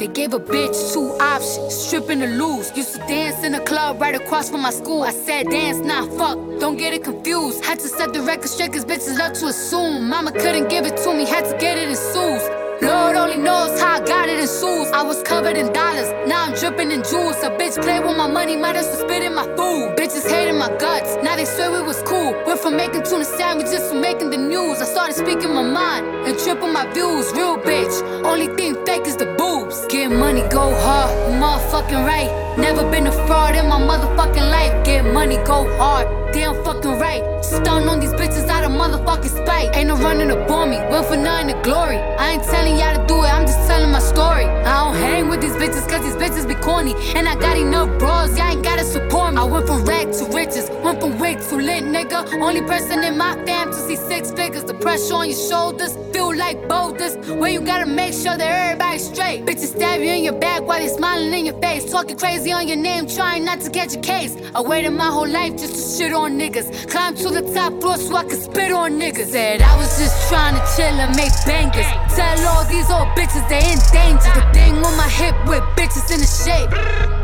[0.00, 2.74] They gave a bitch two options, stripping or lose.
[2.74, 5.02] Used to dance in a club right across from my school.
[5.02, 7.62] I said dance, not fuck, don't get it confused.
[7.62, 10.08] Had to set the record straight cause bitches love to assume.
[10.08, 12.59] Mama couldn't give it to me, had to get it in suits.
[12.82, 14.88] Lord only knows how I got it in shoes.
[14.92, 17.36] I was covered in dollars, now I'm dripping in jewels.
[17.42, 19.96] A bitch play with my money, might as well spit in my food.
[19.96, 22.32] Bitches hating my guts, now they swear it was cool.
[22.46, 24.80] Went from making tuna sandwiches to making the news.
[24.80, 27.30] I started speaking my mind and tripping my views.
[27.32, 29.86] Real bitch, only thing fake is the boobs.
[29.86, 31.10] Get money, go hard,
[31.42, 32.30] motherfucking right.
[32.56, 34.84] Never been a fraud in my motherfucking life.
[34.84, 37.22] Get money, go hard, damn fucking right.
[37.44, 39.74] Stun on these bitches out of motherfucking spite.
[39.76, 41.96] Ain't no running up on me, went for nothing to glory.
[41.96, 44.44] I ain't telling y'all to do it, I'm just telling my story.
[44.44, 46.94] I don't hang with these bitches cause these bitches be corny.
[47.16, 49.40] And I got enough bros, y'all ain't gotta support me.
[49.40, 52.20] I went from rag to riches, went from wig to lit, nigga.
[52.40, 54.64] Only person in my fam to see six figures.
[54.64, 57.16] The pressure on your shoulders feel like boulders.
[57.40, 59.44] Where you gotta make sure that everybody's straight.
[59.46, 61.90] Bitches stab you in your back while they smiling in your face.
[61.90, 64.36] Talking crazy on your name, trying not to catch a case.
[64.54, 66.90] I waited my whole life just to shit on niggas.
[66.90, 69.30] Climb to the top floor so I could spit on niggas.
[69.32, 71.86] Said I was just trying to chill and make bangers.
[72.14, 74.30] Tell all these old bitches they in danger.
[74.34, 76.70] The thing on my hip with bitches in the shape.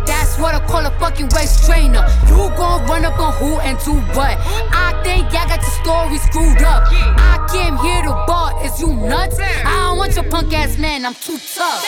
[0.07, 2.07] That's what I call a fucking waist trainer.
[2.29, 4.39] You gon' run up on who and do what?
[4.73, 6.85] I think y'all got your story screwed up.
[6.89, 9.39] I came here to bar, is you nuts?
[9.41, 11.85] I don't want your punk ass man, I'm too tough.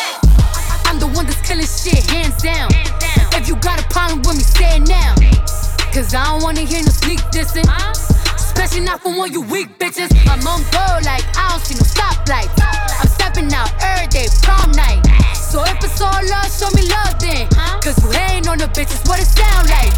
[0.87, 2.71] I'm the one that's killing shit, hands down.
[3.37, 5.15] If you got a problem with me, say it now.
[5.93, 7.67] Cause I don't wanna hear no sneak dissing.
[8.35, 10.13] Especially not from one you weak bitches.
[10.29, 12.55] I'm on go like I don't see no stoplights.
[13.01, 15.03] I'm stepping out every day, prom night.
[15.35, 17.49] So if it's all love, show me love then.
[17.81, 19.91] Cause you ain't on the bitches, what it sound like.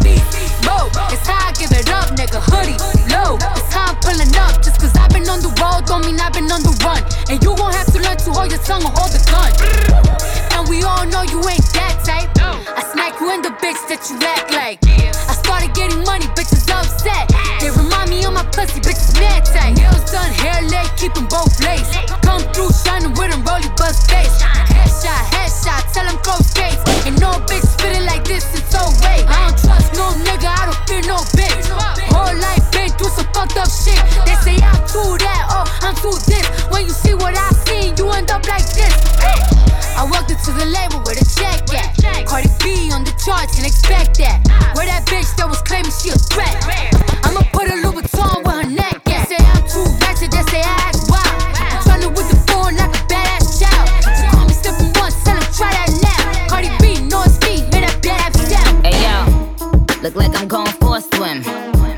[0.63, 2.39] Low, it's how I give it up, nigga.
[2.39, 2.79] Hoodie,
[3.11, 4.63] low, it's how I'm pulling up.
[4.63, 7.03] Just cause I've been on the road, don't mean I've been on the run.
[7.29, 9.51] And you gon' have to learn to hold your tongue or hold the gun.
[10.55, 12.31] And we all know you ain't that type.
[12.39, 14.79] I smack you in the bitch that you act like.
[14.87, 17.27] I started getting money, bitches upset.
[17.59, 19.75] They remind me of my pussy, bitches mad tight.
[19.75, 21.91] Nails done, hair laid, keep 'em both laced.
[22.23, 24.35] Come through, shining with 'em, roll your bust face.
[24.71, 26.81] Headshot, headshot, tell 'em close skates.
[27.05, 29.27] And no bitch spitting like this, it's so wait.
[29.27, 31.65] I don't trust no nigga, I don't fear no bitch.
[32.13, 34.01] Whole life been through some fucked up shit.
[34.25, 36.47] They say I'm too that, oh, I'm too this.
[36.71, 38.95] When you see what I seen, you end up like this.
[39.97, 42.25] I walked into the label with a check at.
[42.27, 44.41] Cardi B on the charts and expect that.
[44.75, 46.55] Where that bitch that was claiming she a threat.
[47.23, 49.27] I'ma put a Louboutin with her neck at.
[49.29, 51.35] Say I'm too ratchet, they say I act wild.
[51.85, 53.87] Tryna with the phone like a badass child.
[54.05, 56.49] You call me slipping once, tell him try that now.
[56.49, 58.85] Cardi B, know it's me, hear that bad sound.
[58.85, 59.15] Hey yo,
[60.01, 61.43] look like I'm going for a swim.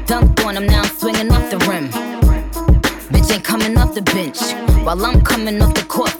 [0.10, 1.90] Dunked on him, now I'm swinging off the rim.
[3.14, 4.42] Bitch ain't coming off the bench.
[4.84, 6.13] While I'm coming off the court,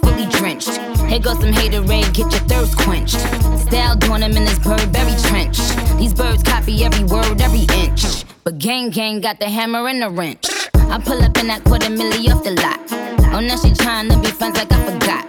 [1.24, 3.18] goes some haterade, get your thirst quenched.
[3.66, 5.58] Style doing him in this Burberry trench.
[5.96, 8.26] These birds copy every word, every inch.
[8.44, 10.46] But gang gang got the hammer and the wrench.
[10.74, 12.78] I pull up in that quarter milli off the lot.
[13.32, 15.24] Oh, now she tryna be friends like I forgot.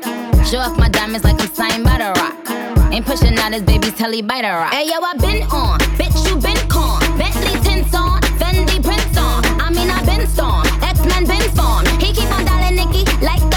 [0.46, 2.92] Show off my diamonds like I'm signed by the rock.
[2.92, 4.74] Ain't pushing out his baby's telly by the rock.
[4.74, 7.00] Hey yo, I been on, bitch you been con.
[7.18, 9.46] Bentley tints on, Fendi prints on.
[9.64, 11.88] I mean I been storm, X-Men been formed.
[12.04, 13.55] He keep on dialing Nicki like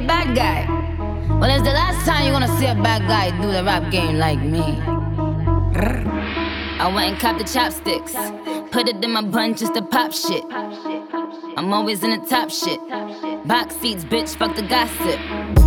[0.00, 0.66] the bad guy.
[1.40, 4.16] Well, it's the last time you're gonna see a bad guy do the rap game
[4.16, 4.80] like me.
[6.78, 8.14] I went and copped the chopsticks.
[8.70, 10.44] Put it in my bun just to pop shit.
[11.56, 12.80] I'm always in the top shit.
[13.46, 15.18] Box seats, bitch, fuck the gossip.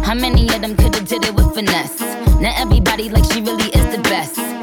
[0.03, 1.99] How many of them could've did it with finesse?
[2.41, 4.62] Now everybody like she really is the best.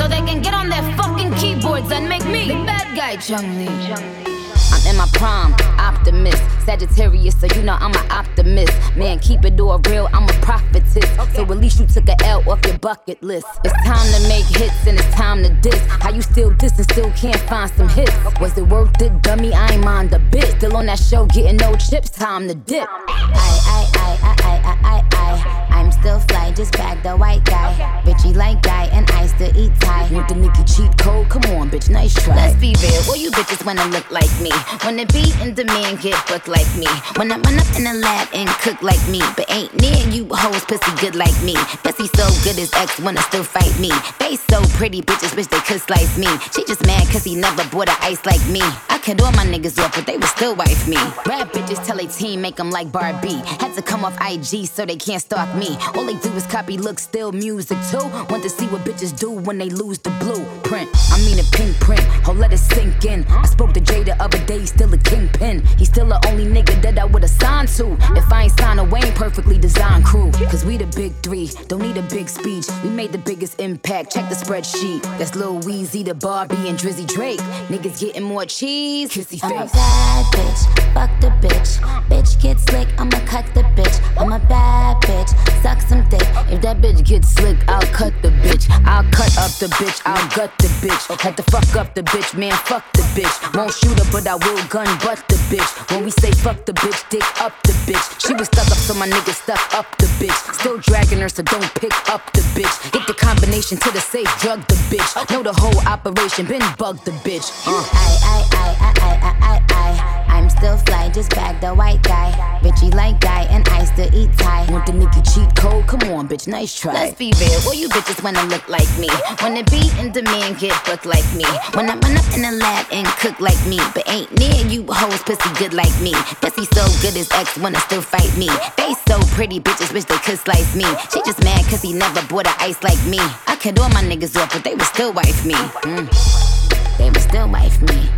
[0.00, 4.29] So they can get on their fucking keyboards and make me the bad guy, Chun-Li.
[4.72, 6.42] I'm in my prime, optimist.
[6.64, 8.72] Sagittarius, so you know I'm an optimist.
[8.96, 11.08] Man, keep it all real, I'm a prophetess.
[11.34, 13.46] So at least you took a L off your bucket list.
[13.64, 15.80] It's time to make hits and it's time to diss.
[15.86, 18.12] How you still diss and still can't find some hits?
[18.40, 19.52] Was it worth it, dummy?
[19.52, 20.56] I ain't mind a bit.
[20.58, 22.88] Still on that show, getting no chips, time to dip.
[22.88, 25.66] I, I, I, I, I, I, I, I.
[25.70, 27.74] I'm still fly, just bag the white guy.
[28.04, 30.12] Bitchy like guy, and I still eat Thai.
[30.12, 31.28] Want the Nicki cheat code?
[31.30, 32.36] Come on, bitch, nice try.
[32.36, 34.50] Let's be real, all you bitches wanna look like me.
[34.84, 36.86] Wanna be in demand, get booked like me.
[37.16, 39.20] Wanna run up in the lab and cook like me.
[39.36, 41.54] But ain't near you hoes pussy good like me.
[41.84, 43.90] Pussy so good his ex wanna still fight me.
[44.18, 46.28] Face so pretty, bitches wish they could slice me.
[46.52, 48.62] She just mad cause he never bought a ice like me.
[48.88, 50.96] I could all my niggas off, but they would still wife me.
[51.26, 53.40] Rap bitches tell a team make them like Barbie.
[53.60, 55.76] Had to come off IG so they can't stalk me.
[55.94, 58.06] All they do is copy look, still music too.
[58.28, 60.88] Want to see what bitches do when they lose the blueprint.
[61.12, 63.24] I mean a pink print, oh let it sink in.
[63.28, 65.64] I spoke to Jay the other day, still a kingpin.
[65.78, 67.96] He's still the only nigga that I would've signed to.
[68.16, 70.30] If I ain't signed a Wayne perfectly designed crew.
[70.50, 72.66] Cause we the big three, don't need a big speech.
[72.82, 75.02] We made the biggest impact, check the spreadsheet.
[75.18, 77.40] That's Lil Weezy, the Barbie, and Drizzy Drake.
[77.68, 79.44] Niggas getting more cheese, kissy face.
[79.44, 81.78] I'm a bad bitch, fuck the bitch.
[82.08, 84.00] Bitch get slick, I'ma cut the bitch.
[84.18, 85.30] I'm a bad bitch,
[85.62, 86.26] suck some dick.
[86.50, 88.66] If that bitch gets slick, I'll cut the bitch.
[88.84, 91.20] I'll cut up the bitch, I'll gut the bitch.
[91.20, 93.56] Had to fuck up the bitch, man, fuck the bitch.
[93.56, 95.70] Won't shoot her, but I will gun butt the bitch.
[95.90, 98.06] When we say fuck the bitch, dick up the bitch.
[98.26, 100.38] She was stuck up, so my nigga stuck up the bitch.
[100.54, 102.92] Still dragging her, so don't pick up the bitch.
[102.92, 105.30] Get the combination to the safe, drug the bitch.
[105.30, 107.48] Know the whole operation, been bugged the bitch.
[107.66, 107.84] Uh.
[107.92, 110.20] I, I, I, I, I, I, I.
[110.30, 112.30] I'm still fly, just bag the white guy.
[112.62, 114.70] Bitchy like guy, and I still eat Thai.
[114.70, 115.86] Want the Nicki cheat code?
[115.86, 116.92] Come on, bitch, nice try.
[116.92, 119.08] Let's be real, all you bitches wanna look like me.
[119.42, 121.44] Wanna be in demand, get booked like me.
[121.74, 123.78] Wanna run up in the lab and cook like me.
[123.94, 126.12] But ain't near you hoes pussy good like me.
[126.40, 128.48] Pussy so good his ex wanna still fight me.
[128.76, 130.84] Face so pretty, bitches wish they could slice me.
[131.12, 133.18] She just mad cause he never bought a ice like me.
[133.46, 135.54] I cut all my niggas off, but they would still wife me.
[135.54, 136.98] Mm.
[136.98, 138.08] They would still wife me.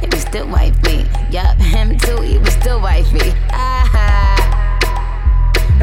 [0.00, 1.06] They would still wife me.
[1.30, 3.32] Yup, him too, he would still wife me.
[3.50, 4.12] Ah.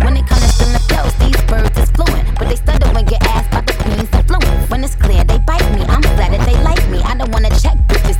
[0.03, 2.37] When it comes to spilling flows, these birds is fluent.
[2.37, 4.69] But they stutter when get asked by the queen's influence.
[4.69, 5.81] When it's clear, they bite me.
[5.81, 7.01] I'm flattered they like me.
[7.01, 8.17] I don't wanna check bitches,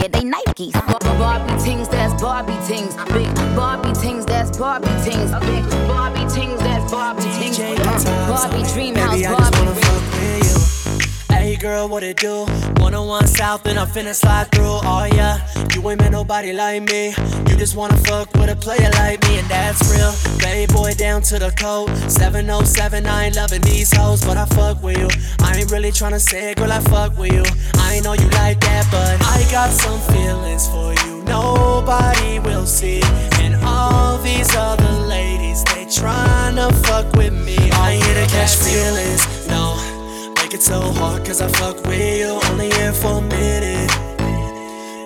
[0.00, 1.18] tell them where they Nikes.
[1.18, 2.94] Barbie tings, that's Barbie tings.
[3.12, 5.30] Big Barbie tings, that's Barbie tings.
[5.40, 7.58] Big Barbie tings, that's Barbie tings.
[7.58, 9.89] Barbie dream house, Barbie Hey
[11.60, 12.46] girl, what it do?
[12.80, 14.80] 101 South and I'm finna slide through.
[14.82, 17.08] Oh yeah, you ain't met nobody like me.
[17.48, 20.12] You just wanna fuck with a player like me, and that's real.
[20.38, 21.90] Playboy down to the code.
[22.10, 25.08] 707, I ain't loving these hoes, but I fuck with you.
[25.40, 27.44] I ain't really tryna say it, girl, I fuck with you.
[27.74, 31.22] I know you like that, but I got some feelings for you.
[31.24, 33.02] Nobody will see.
[33.42, 37.58] And all these other ladies, they tryna fuck with me.
[37.72, 39.89] I ain't here to catch feelings, no
[40.50, 43.90] make it so hard cause I fuck with you only here for a minute.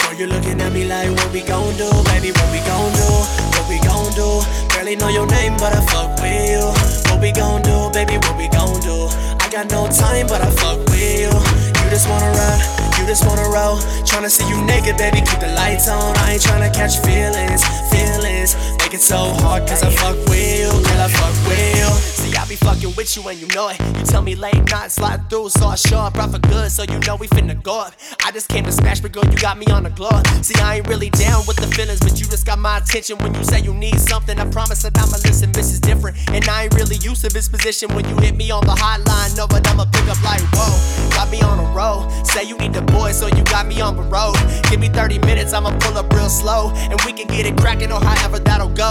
[0.00, 3.10] Girl, you're looking at me like what we gon' do, baby, what we gon' do,
[3.52, 4.40] what we gon' do.
[4.72, 6.64] Barely know your name, but I fuck with you.
[7.10, 9.12] What we gon' do, baby, what we gon' do.
[9.44, 11.28] I got no time, but I fuck with you.
[11.28, 12.64] You just wanna ride,
[12.96, 13.76] you just wanna roll.
[14.08, 16.16] Tryna see you naked, baby, keep the lights on.
[16.24, 17.60] I ain't tryna catch feelings,
[17.92, 18.56] feelings.
[18.94, 21.90] Make it so hard cause I fuck with you, girl, I fuck with you.
[22.14, 23.80] See, I be fucking with you and you know it.
[23.98, 26.84] You tell me late night slide through, so I show up right for good, so
[26.84, 27.94] you know we finna go up.
[28.24, 30.24] I just came to smash, but girl, you got me on the glove.
[30.46, 33.34] See, I ain't really down with the feelings, but you just got my attention when
[33.34, 34.38] you say you need something.
[34.38, 36.16] I promise that I'ma listen, this is different.
[36.30, 39.36] And I ain't really used to this position when you hit me on the hotline.
[39.36, 40.70] No, but I'ma pick up like, whoa,
[41.10, 42.08] got me on a roll.
[42.24, 44.36] Say you need the boy, so you got me on the road.
[44.70, 46.70] Give me 30 minutes, I'ma pull up real slow.
[46.74, 48.83] And we can get it cracking or however that'll go.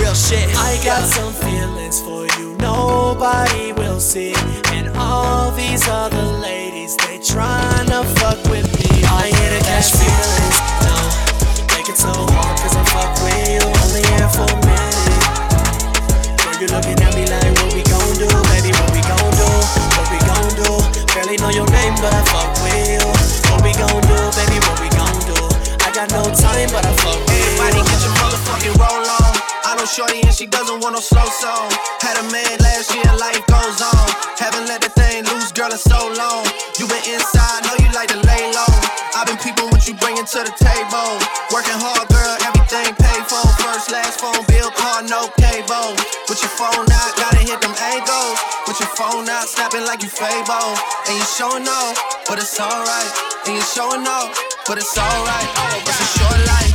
[0.00, 0.48] Real shit.
[0.56, 2.54] I got some feelings for you
[3.24, 4.34] nobody will see.
[4.76, 8.90] And all these other ladies, they tryna fuck with me.
[9.20, 10.96] I ain't a catch feelings, no.
[11.72, 15.24] Make it so hard cause I fuck with you, only here for a minute.
[16.42, 19.50] Girl, you looking at me like, what we gon' do, baby, what we gon' do,
[19.96, 20.70] what we gon' do.
[21.14, 23.04] Barely know your name, but I fuck with you.
[23.48, 25.38] What we gon' do, baby, what we gon' do.
[25.80, 27.33] I got no time, but I fuck with you.
[29.94, 31.70] Shorty and she doesn't want no slow song.
[32.02, 34.06] Had a man last year, life goes on.
[34.42, 36.42] Haven't let the thing loose, girl, in so long.
[36.82, 38.74] You been inside, know you like to lay low.
[39.14, 41.14] I've been peeping what you bringing to the table.
[41.54, 43.38] Working hard, girl, everything paid for.
[43.62, 45.94] First, last phone bill, car, no cable.
[46.26, 48.38] Put your phone out, gotta hit them angles.
[48.66, 50.74] Put your phone out, snapping like you Fable.
[51.06, 51.94] And you showing off,
[52.26, 53.10] but it's alright.
[53.46, 54.34] And you showing off,
[54.66, 55.48] but it's alright.
[55.86, 56.73] It's a short life,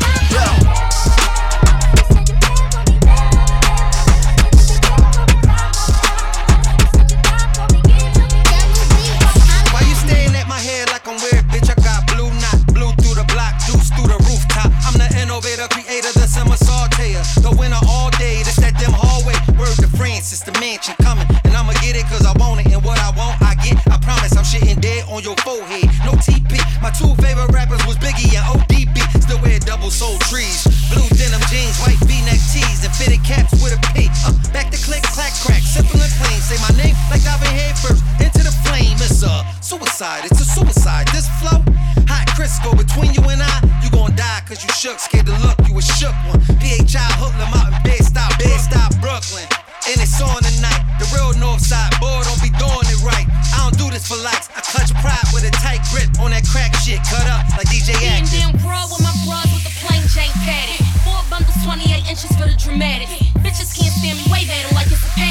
[19.99, 21.27] friends since the mansion coming.
[21.43, 22.71] And I'ma get it cause I want it.
[22.71, 23.75] And what I want, I get.
[23.91, 25.91] I promise I'm shitting dead on your forehead.
[26.07, 26.55] No TP.
[26.79, 28.95] My two favorite rappers was Biggie and ODB.
[29.19, 30.63] Still wear double sole trees.
[30.87, 34.07] Blue denim jeans, white v-neck tees, and fitted caps with a P.
[34.23, 36.39] Uh, back to click, clack, crack, simple and clean.
[36.39, 37.99] Say my name like I've been head first.
[38.23, 41.11] Into the flame, it's a suicide, it's a suicide.
[41.11, 41.59] This flow,
[42.07, 43.55] hot Crisco between you and I.
[43.83, 46.39] You gon' die cause you shook, scared to look, you a shook one.
[46.63, 49.58] PHI hoodlum out in bed, stop, bed, stop, Brooklyn
[49.89, 50.85] and it's on tonight.
[51.01, 53.25] The real north side, boy, don't be doing it right.
[53.25, 54.49] I don't do this for likes.
[54.53, 57.01] I clutch pride with a tight grip on that crack shit.
[57.09, 58.29] Cut up like DJ Action.
[58.29, 60.77] Being down broad with my bros with the plain Jane fatty.
[61.01, 63.09] Four bundles, 28 inches for the dramatic.
[63.41, 65.28] Bitches can't stand me, wave at them like it's a pattern.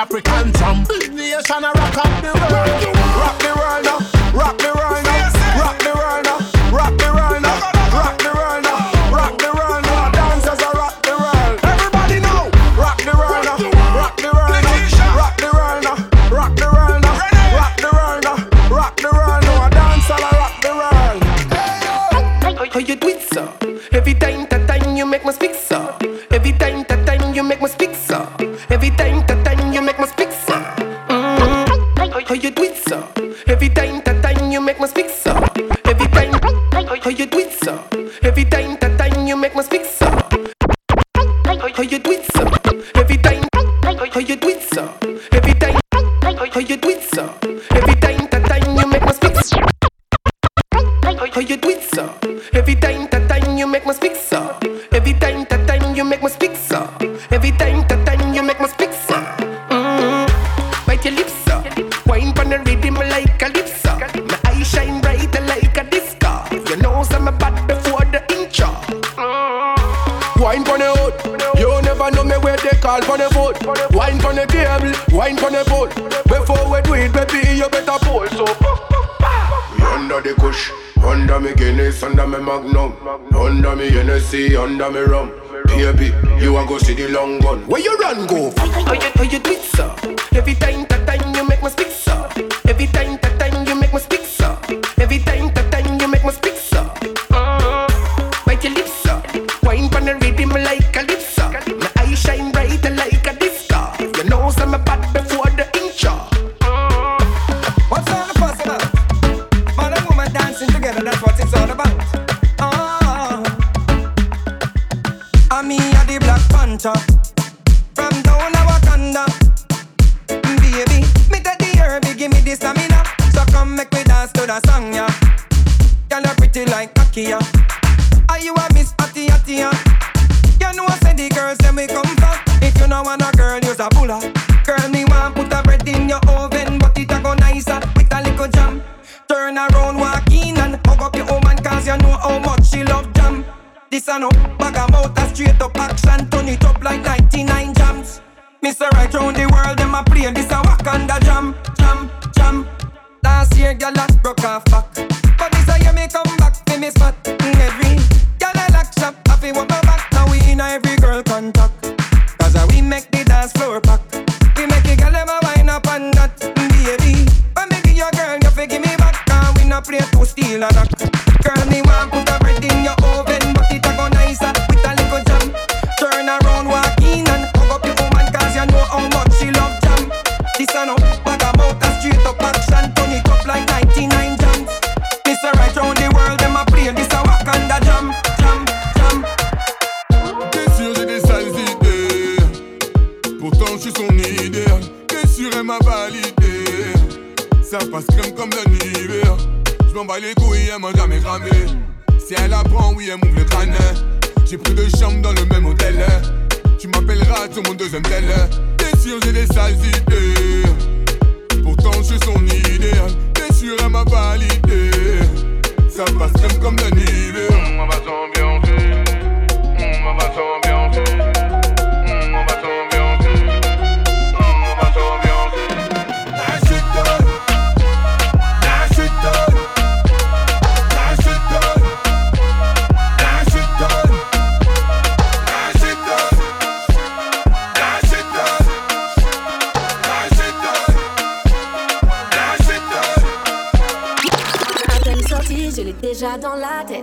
[0.00, 0.29] Africa.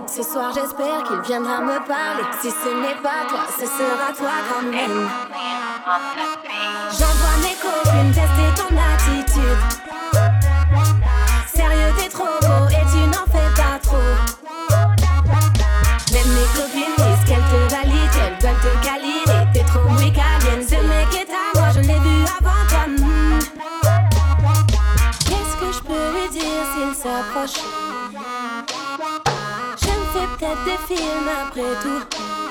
[0.08, 2.24] Ce soir, j'espère qu'il viendra me parler.
[2.40, 5.06] Si ce n'est pas toi, ce sera toi quand même.
[6.90, 9.60] J'envoie mes copines tester ton attitude.
[11.54, 13.98] Sérieux, t'es trop beau et tu n'en fais pas trop.
[16.12, 19.52] Même mes copines disent qu'elles te valident, qu'elles veulent te câliner.
[19.52, 22.86] T'es trop bricadienne, ce mec est à moi, je l'ai vu avant toi.
[22.88, 23.38] Hmm.
[25.26, 27.62] Qu'est-ce que je peux lui dire s'il s'approche?
[30.48, 32.47] tête des films après tout.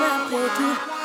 [0.00, 0.99] my pocket.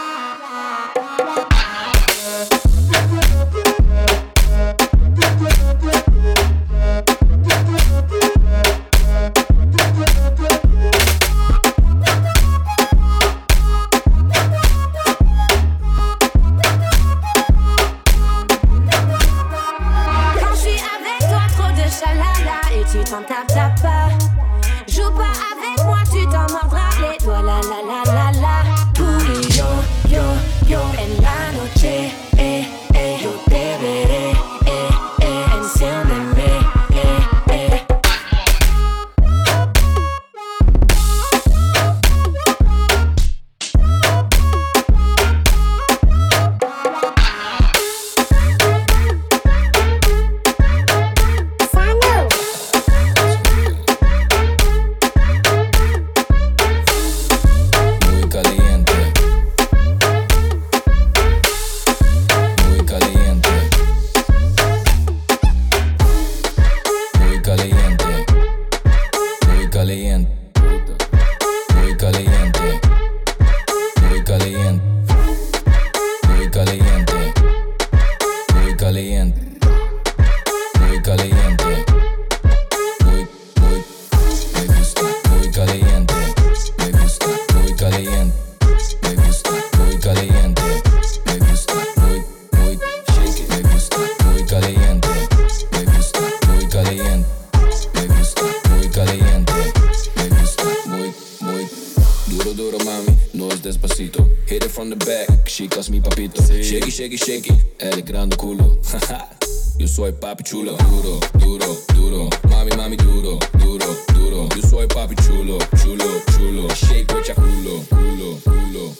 [110.55, 112.29] Chulo, duro, duro, duro.
[112.49, 114.47] Mami, mami, duro, duro, duro.
[114.55, 116.67] Yo soy papi chulo, chulo, chulo.
[116.69, 118.95] Shake, culo, culo, culo.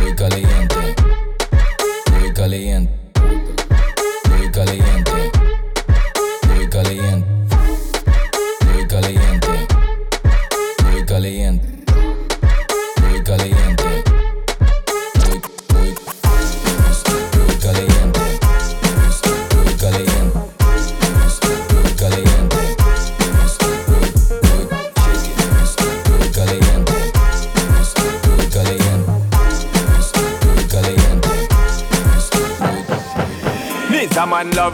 [0.00, 0.94] Muy caliente,
[2.12, 2.90] muy caliente,
[4.28, 5.32] muy caliente,
[6.48, 7.29] muy caliente,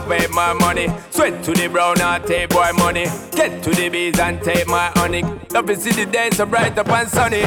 [0.09, 0.89] Make my money.
[1.11, 3.07] Sweat to the brown and take boy money.
[3.33, 5.23] Get to the bees and take my honey.
[5.53, 7.43] Love to see the day so bright up and sunny.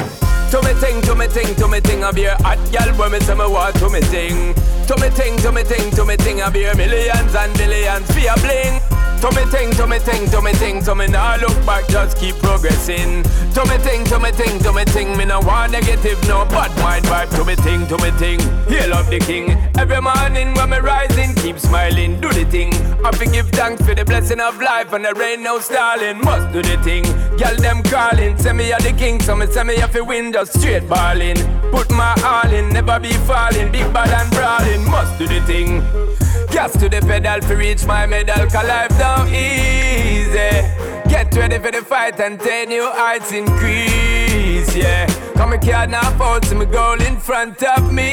[0.50, 3.20] To me ting, to me ting, to me ting, be a hot gal when me
[3.20, 4.54] say me want to me ting.
[4.88, 8.18] To me ting, to me ting, to me ting, be a millions and billions for
[8.18, 9.09] a bling.
[9.20, 12.16] To me ting, to me ting, to me ting, so me nah look back, just
[12.16, 13.22] keep progressing.
[13.52, 16.74] To me ting, to me ting, to me ting, me no want negative, no bad
[16.80, 17.28] mind vibe.
[17.36, 19.50] To me ting, to me ting, hail up the king.
[19.76, 22.72] Every morning when me rising, keep smiling, do the thing.
[23.04, 26.18] I give thanks for the blessing of life and the rain no stalling.
[26.22, 27.04] Must do the thing,
[27.36, 30.32] girl them calling, say me are the king, so me say me have to win,
[30.32, 31.36] just straight balling.
[31.70, 34.90] Put my all in, never be falling, big bad and brawling.
[34.90, 36.29] Must do the thing.
[36.60, 40.60] Gas to the pedal to reach my medal, cause life down easy.
[41.08, 45.06] Get ready for the fight and take new heights increase, yeah.
[45.36, 48.12] Come and card now fall to my goal in front of me,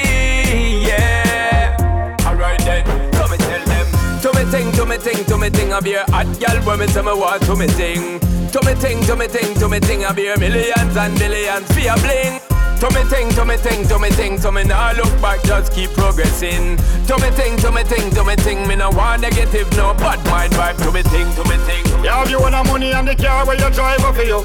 [0.88, 2.16] yeah.
[2.26, 4.22] Alright then, come and tell them.
[4.22, 7.02] To me ting, to me ting, to me ting, be a hot girl me say
[7.02, 8.22] me want to me ting.
[8.52, 11.82] To me ting, to me ting, to me ting, be a millions and billions for
[11.82, 12.57] a bling.
[12.80, 15.74] To me ting, to me ting, to me ting, so me nah look back, just
[15.74, 16.78] keep progressing.
[17.08, 20.24] To me ting, to me ting, to me ting, me no want negative, no bad
[20.26, 20.78] mind vibe.
[20.84, 21.86] To me ting, to me ting.
[22.04, 24.42] You have you want the money and the car where you drive up for you.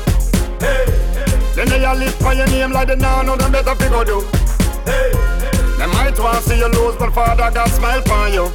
[0.60, 1.32] Hey, hey.
[1.54, 4.20] Then they all live for your name like the now know them better figure do.
[4.86, 5.76] Hey, hey.
[5.76, 8.48] They might want to see you lose, but Father God smile for you.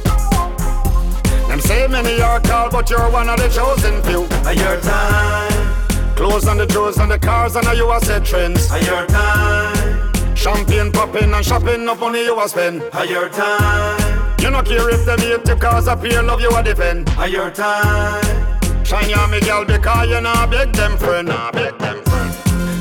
[1.46, 4.26] Them say many are called, but you're one of the chosen few.
[4.44, 6.14] A your time.
[6.16, 8.70] Clothes and the jewels and the cars and you a set trends.
[8.72, 9.67] A your time.
[10.48, 12.80] Champagne popping and shopping, no money you a spend.
[13.06, 14.34] Your time.
[14.40, 17.06] You no care if them hate you cause a love you a defend.
[17.28, 18.24] Your time.
[18.82, 21.28] Shine ya me girl because you nah beg them friend.
[21.28, 22.32] Nah beg them friend.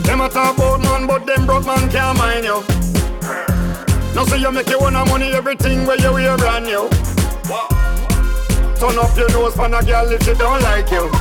[0.06, 2.64] Them a talk about man but them broke man can't mind you.
[4.16, 6.88] No say you make you own money everything where you wear brand new.
[8.80, 11.12] Turn up your nose for a girl if she don't like you.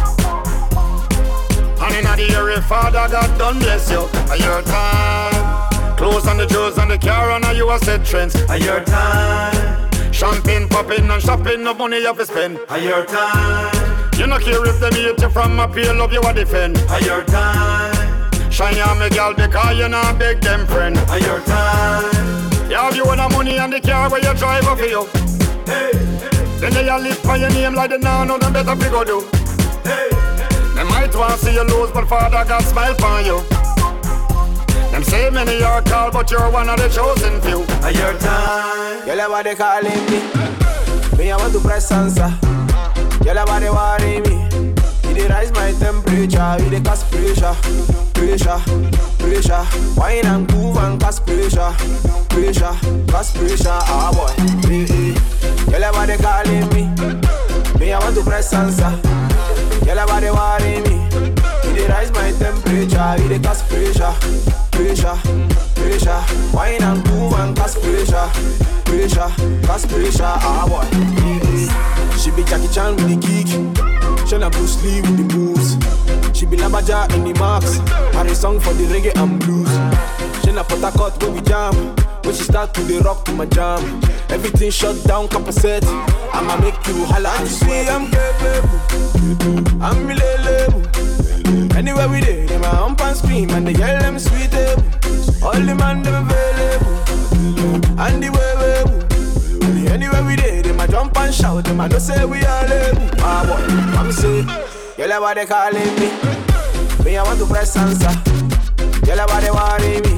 [1.82, 4.09] And inna the area, Father God done bless you.
[4.30, 5.76] A your time.
[5.96, 8.35] Clothes and the jewels and the car and you a set trends.
[8.50, 10.12] A your time.
[10.12, 12.59] Champagne popping and shopping, no money you have to spend.
[12.68, 14.11] A your time.
[14.18, 16.76] You no care if them hate you from a peer, love you a defend.
[16.90, 18.50] A your time.
[18.50, 20.96] Shine ya me girl because you not beg them friend.
[21.09, 22.70] A your time.
[22.70, 25.04] You have you own the money and the car where you drive for you.
[25.64, 26.59] Hey, hey.
[26.61, 29.20] Then they all live for your name like the now know them better figure do.
[29.85, 30.11] Hey.
[30.74, 33.65] They might want to see you lose, but Father God smile for you.
[34.96, 37.61] Them say many are called, but you're one of the chosen few.
[37.87, 39.04] A your time.
[39.04, 40.24] Girl, everybody calling me.
[41.18, 42.32] Me, I want to press answer.
[43.22, 44.48] Girl, everybody worry me.
[45.06, 47.52] You dey rise my temperature, you dey cause pressure,
[48.14, 48.56] pressure,
[49.20, 49.66] pressure.
[50.00, 51.72] Wine and move and cause pressure,
[52.30, 52.72] pressure,
[53.12, 53.68] cause pressure.
[53.68, 54.32] Ah boy,
[54.66, 55.12] hey, hey.
[55.70, 56.88] Girl, everybody calling me.
[57.78, 58.96] Me, I want to press answer.
[59.85, 61.36] Girl, everybody worry me.
[61.77, 64.15] Dey rise my temperature, you dey cause pressure,
[64.73, 65.17] pressure,
[65.77, 66.21] pressure.
[66.57, 68.29] Wine and move and cause pressure,
[68.89, 69.29] pressure,
[69.67, 70.25] cause pressure.
[70.25, 70.85] Ah boy.
[72.17, 73.47] She be Jackie Chan with the kick,
[74.27, 75.77] Shana Bruce Lee with the moves.
[76.37, 77.79] She be Labaja in the marks,
[78.17, 79.69] and a song for the reggae and blues.
[80.43, 81.75] Shana Potakot go we jam.
[82.25, 85.85] When she start to the rock to my jam, everything shut down, capacitate.
[86.33, 87.89] I'ma make you holla and sweat.
[87.89, 90.83] I'm capable, I'm reliable.
[91.76, 94.52] Anywhere we dey, them a hump and scream, and they yell them sweet.
[95.42, 96.96] All the man them available,
[98.00, 98.52] and the way
[99.72, 102.64] we Anywhere we dey, them a jump and shout, them a just say we are
[102.66, 103.09] able.
[103.20, 103.62] Ah boy,
[103.98, 104.42] I'm say,
[104.96, 106.11] girl, they calling me.
[107.04, 108.11] Me I want to press answer.
[109.06, 110.14] Girl, they worry me.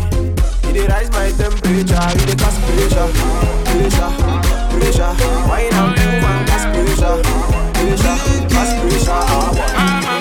[0.67, 3.09] You dey rise my temperature, you dey cause pressure,
[3.69, 4.13] pressure,
[4.73, 5.13] pressure.
[5.49, 7.17] Why not move and cause pressure,
[7.77, 8.17] pressure,
[8.49, 9.13] cause pressure.
[9.13, 10.18] Ah.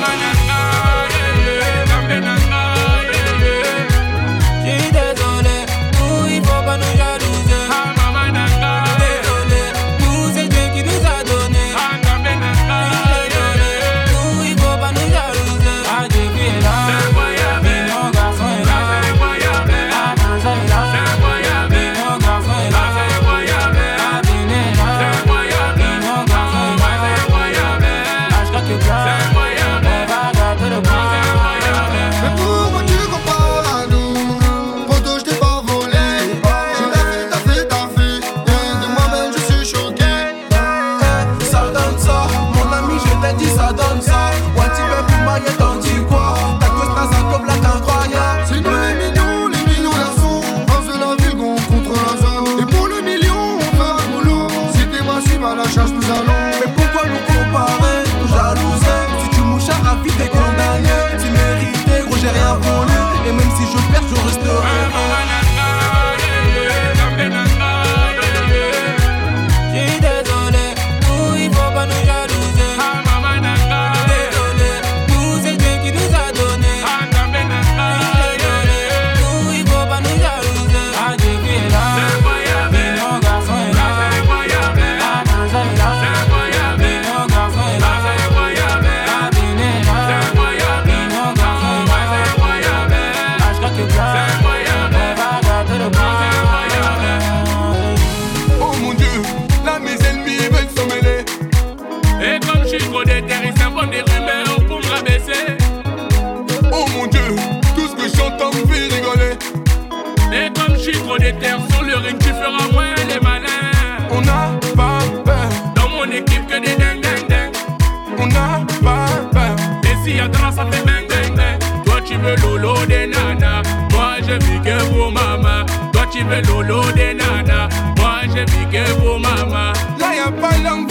[124.63, 125.65] j'ai que pour maman.
[125.93, 127.69] Toi, tu veux lolo des nanas.
[127.97, 129.73] Moi, j'ai mis que pour maman.
[129.99, 130.87] Là, y'a pas l'homme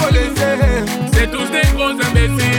[1.12, 2.56] C'est tous des gros imbéciles.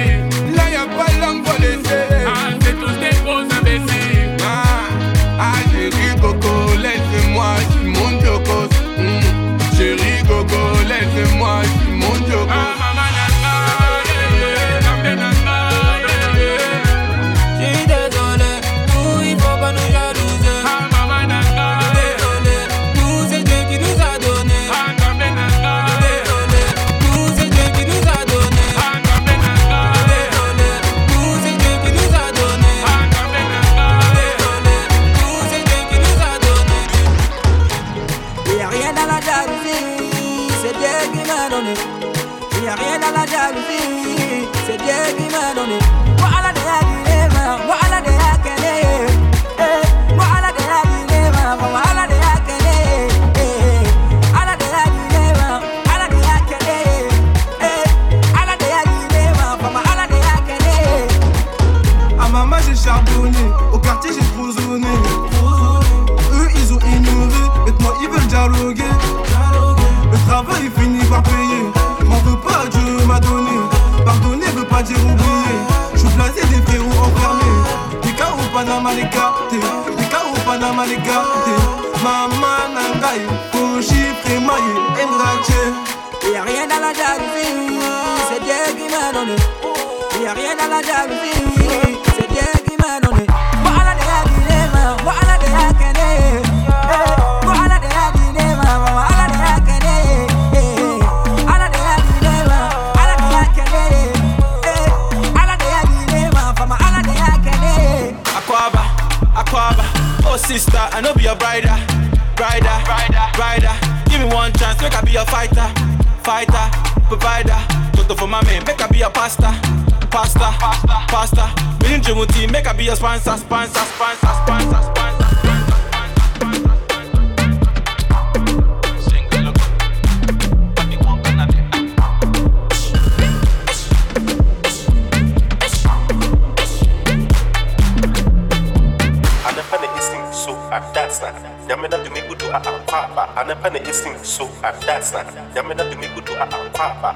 [140.72, 141.34] adasa
[141.68, 145.24] nyame na de me gudu a ampaapa anapa na ɛsim so adasa
[145.56, 147.16] nyame na de me gudu a ampaapa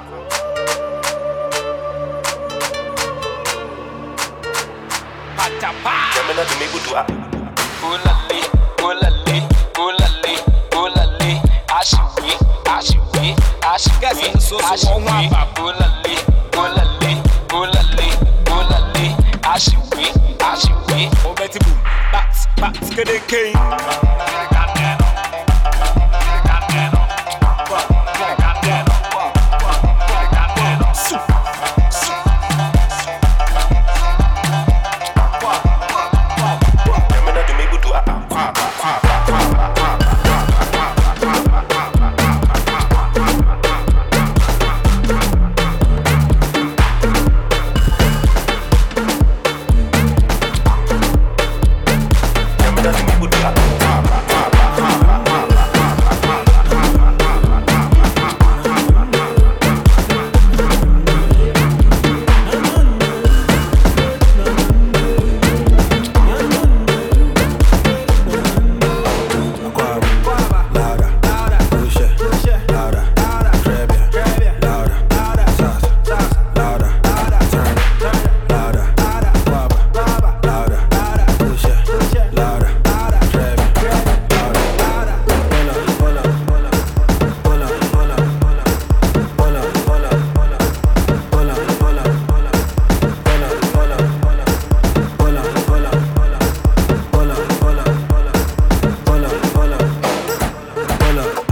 [6.15, 7.05] nyame na de me gudu a
[7.83, 8.41] ulali
[8.83, 9.43] ulali
[9.85, 10.33] ulali
[10.83, 11.41] ulali.
[11.79, 12.33] Ashiwi
[12.77, 13.35] ashiwi
[13.73, 14.07] ashiwi
[14.71, 15.29] ashiwi
[15.65, 16.15] ulali
[16.57, 17.21] ulali
[17.53, 18.07] ulali
[18.57, 19.15] ulali.
[19.53, 20.05] Ashiwi
[20.51, 21.80] ashiwi obetibu
[22.61, 24.50] back to the king.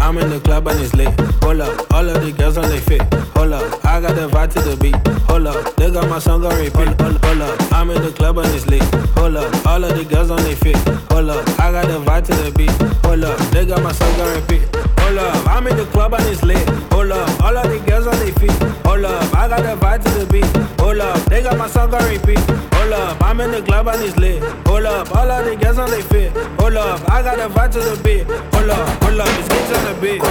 [0.10, 1.14] I'm in the club and it's late.
[1.44, 3.04] Hold up, all of the girls on they fit.
[3.38, 4.96] Hold up, I got the vibe to the beat.
[5.30, 6.74] Hold up, they got my song on repeat.
[6.74, 8.82] Hold, hold, hold up, I'm in the club and it's late.
[9.14, 10.78] Hold up, all of the girls on they fit.
[11.12, 12.72] Hold up, I got the vibe to the beat.
[13.06, 14.99] Hold up, they got my song on repeat.
[15.10, 16.70] Hold up, I'm in the club and it's lit.
[16.94, 18.52] Hold up, all of the girls on their feet.
[18.86, 20.46] Hold up, I got the vibe to the beat.
[20.80, 22.38] Hold up, they got my song on repeat.
[22.38, 24.44] Hold up, I'm in the club and it's lit.
[24.68, 26.30] Hold up, all of the girls on their feet.
[26.60, 28.28] Hold up, I got the vibe to the beat.
[28.54, 30.22] Hold up, hold up, it's kids on the beat.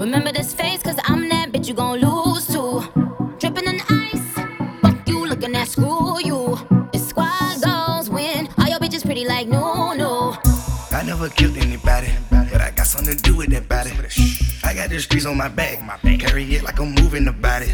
[0.04, 2.82] Remember this face, cause I'm that bitch you gon' lose to.
[3.38, 4.34] Dripping in ice,
[4.82, 6.58] fuck you looking at screw you.
[6.92, 8.46] It's squad goals win.
[8.58, 10.36] All your bitches pretty like no, no.
[10.92, 14.43] I never killed anybody, but I got something to do with that body.
[14.64, 15.78] I got the streets on my back,
[16.18, 17.72] carry it like I'm moving the body.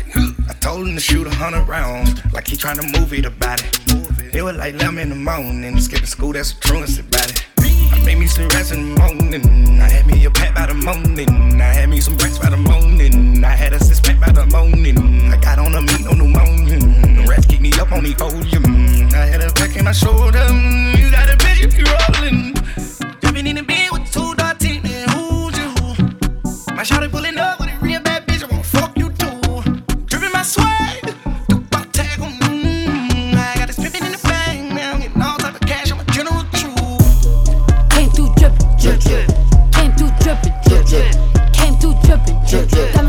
[0.49, 3.63] I told him to shoot a hundred rounds, like he trying to move it about
[3.63, 4.35] it.
[4.35, 7.47] It was like 11 in the morning, skipping school, that's a truancy about it.
[7.61, 10.75] I made me some rest in the morning, I had me a pat by the
[10.75, 14.33] morning, I had me some breaks by the morning, I had a six pack by
[14.33, 15.33] the morning.
[15.33, 18.65] I got on a meat, no pneumonia, the rats keep me up on the podium.
[19.15, 20.45] I had a back in my shoulder,
[20.99, 22.55] you got a bitch if you rolling.
[23.23, 24.35] Jumping in the bed with two
[26.81, 29.39] My shawty pulling up with a real bad bitch, I wanna fuck you too.
[30.07, 31.15] Dripping my swag,
[31.51, 35.57] Tupac tag on, I got it stripping in the bang, now I'm getting all type
[35.57, 36.75] of cash, I'm a general true.
[37.91, 39.29] Came through drippin', drip, drip.
[39.73, 40.55] Came through drippin',
[42.49, 43.00] drip, drip.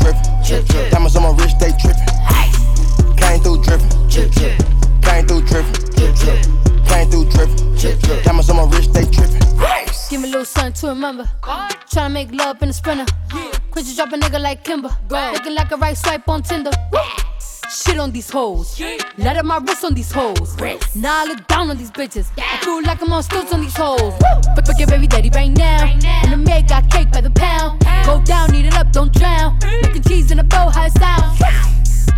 [0.00, 0.90] Drippin', drip, drip.
[0.90, 2.08] Diamonds on my wrist, they trippin'.
[3.16, 4.56] Came through drippin', drip, drip.
[5.02, 6.40] Came through drippin', drip, drip.
[6.88, 8.24] Came through drippin', drip, drip.
[8.24, 9.38] Diamonds on my wrist, they trippin'.
[10.08, 11.24] Give me a little something to remember.
[11.42, 13.06] Tryna make love in a sprinter.
[13.70, 14.90] Quit you drop a nigga like Kimber.
[15.08, 16.72] Looking like a right swipe on Tinder.
[17.70, 18.80] Shit on these hoes.
[19.16, 20.56] Let up my wrist on these hoes.
[20.96, 22.26] Now I look down on these bitches.
[22.36, 24.12] I feel like I'm on stilts on these hoes.
[24.56, 25.84] But fuck your baby daddy right now.
[25.84, 27.80] And the maid got cake by the pound.
[28.04, 29.56] Go down, eat it up, don't drown.
[29.82, 31.38] Making cheese in a bow, how it sound.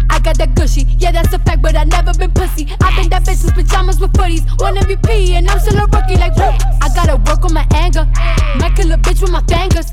[0.08, 2.68] I got that gushy, yeah, that's a fact, but I never been pussy.
[2.80, 4.44] i been that bitch since pajamas with footies.
[4.58, 6.54] One MVP, and I'm still a rookie, like whoop.
[6.80, 8.08] I gotta work on my anger.
[8.56, 9.88] Might kill a bitch with my fingers.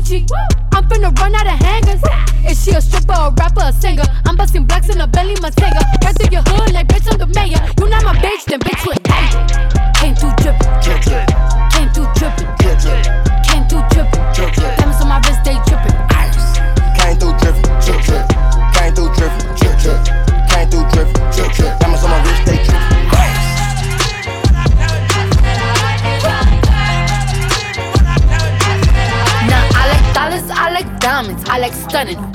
[0.00, 0.26] Gucci.
[0.72, 2.00] I'm finna run out of hangers.
[2.48, 4.04] Is she a stripper, a rapper, a singer?
[4.26, 5.80] I'm busting blacks in a belly, my singer.
[6.02, 7.60] Right through your hood, like bitch, I'm the mayor.
[7.78, 8.99] You not my bitch, then bitch, you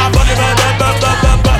[0.00, 1.57] I'm fucking my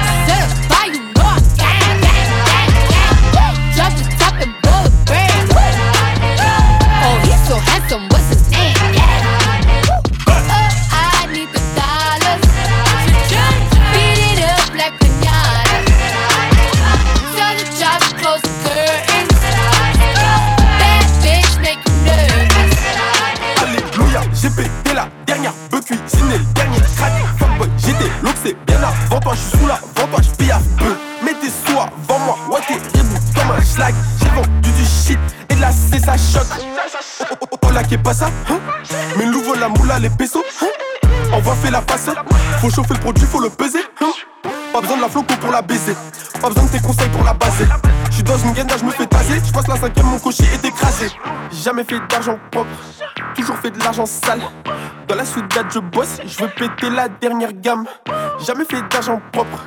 [33.79, 33.95] slack.
[34.21, 35.19] J'ai vendu du shit
[35.49, 36.47] et là c'est ça choc.
[37.31, 38.31] Oh, oh, oh, qui est pas ça.
[39.17, 40.45] Mais l'ouvre la moula, les pesos.
[41.33, 42.11] On va faire la passe,
[42.61, 43.81] faut chauffer le produit, faut le peser.
[44.79, 45.97] Pas besoin de la floco pour la baiser.
[46.41, 47.67] Pas besoin de tes conseils pour la baser.
[48.13, 49.43] J'suis dans une gaine, je me fais taser.
[49.45, 51.11] J'passe la cinquième, mon cocher est écrasé.
[51.51, 52.71] Jamais fait d'argent propre,
[53.35, 54.41] toujours fait de l'argent sale.
[55.09, 57.87] Dans la soudade, je bosse, je veux péter la dernière gamme.
[58.47, 59.59] Jamais fait d'argent propre,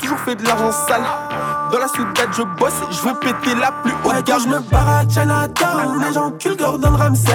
[0.00, 1.02] toujours fait de l'argent sale.
[1.72, 4.42] Dans la soudade, je bosse, je veux péter la plus haute gamme.
[4.44, 7.32] je me barre à Chinatown, les gens culent Gordon Ramsay.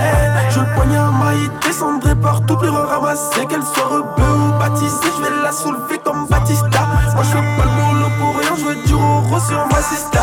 [0.51, 3.45] Je le poignard maille, descendrai partout, plus ramasser.
[3.47, 6.87] Qu'elle soit rebeu ou baptisée, je vais la soulever comme Batista.
[7.17, 10.19] Moi, je fais pas le boulot pour rien, je veux du roro sur ma sister.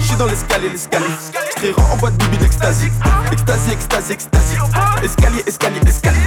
[0.00, 1.04] J'suis dans l'escalier, l'escalier.
[1.58, 2.90] J't'irai en boîte bibi d'extasie.
[3.30, 4.56] Extasie, extasie, extasie.
[5.02, 6.20] Escalier, escalier, escalier.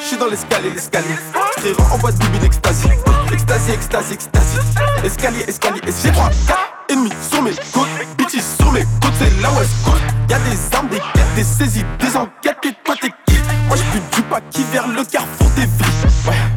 [0.00, 1.16] J'suis dans l'escalier, l'escalier.
[1.58, 2.88] J't'irai en boîte bibi d'extasie.
[3.30, 4.58] Extasie, extasie, extasie.
[5.04, 6.02] Escalier, escalier, escalier.
[6.02, 7.88] J'ai 3, 4 ennemis sur mes côtes.
[8.16, 10.02] Bitches sur mes côtes, c'est la West Coast.
[10.30, 12.56] Y'a des armes, des quêtes, des saisies, des enquêtes.
[12.64, 13.36] Et toi, t'es qui?
[13.68, 16.26] Moi, j'pue du paquis vers le carrefour des vies.
[16.26, 16.53] Ouais.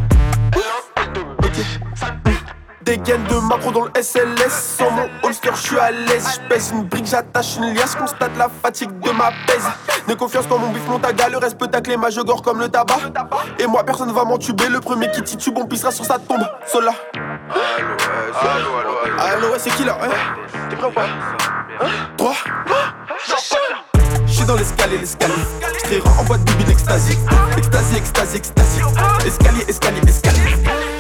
[2.88, 4.78] Des gaines de macro dans le SLS.
[4.78, 6.26] Sans mon holster, je suis à l'aise.
[6.36, 7.96] Je pèse une brique, j'attache une liasse.
[7.96, 9.68] Constate la fatigue de ma pèse.
[10.08, 12.62] N'aie confiance quand mon bif monte à Le reste peut tacler ma je gore comme
[12.62, 13.00] le tabac.
[13.60, 14.70] Et moi, personne va m'entuber.
[14.70, 16.48] Le premier qui titube, on pissera sur sa tombe.
[16.66, 16.94] Sola.
[17.12, 17.28] Allo,
[18.56, 19.20] allo, allo.
[19.20, 20.48] Allo, ouais, c'est qui là hein?
[20.70, 21.08] T'es prêt ou pas?
[22.16, 22.34] 3
[24.28, 25.34] J'suis dans l'escalier, l'escalier.
[25.80, 27.18] J't'irai en boîte bibi d'extasie.
[27.58, 28.82] Extasie, extasie, extasie.
[29.26, 30.56] Escalier, escalier, escalier.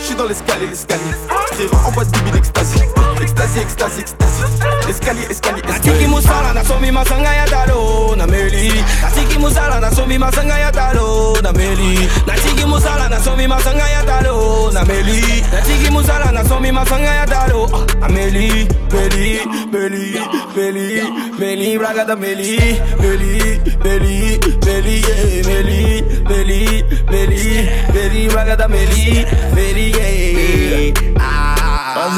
[0.08, 1.04] J'suis dans l'escalier, l'escalier.
[1.52, 2.80] J't'irai en boîte bibi d'extasie.
[3.22, 4.44] Extasie, extasie, extasie.
[4.88, 5.64] Escalier, escalier, escalier.
[5.68, 8.72] Natiki musala na somi masanga ya talo na meli.
[9.02, 12.08] Natiki musala na somi masanga ya talo na meli.
[12.26, 15.44] Natiki musala na somi masanga ya talo na meli.
[15.52, 17.68] Natiki musala na somi masanga ya talo
[18.00, 18.68] na ah, meli.
[18.94, 19.40] Meli,
[19.72, 20.16] meli,
[20.56, 21.02] meli,
[21.38, 25.02] meli, braga da meli, meli, meli, meli,
[25.46, 29.97] meli, meli, meli, meli, braga da meli, meli,
[31.20, 32.10] Ah.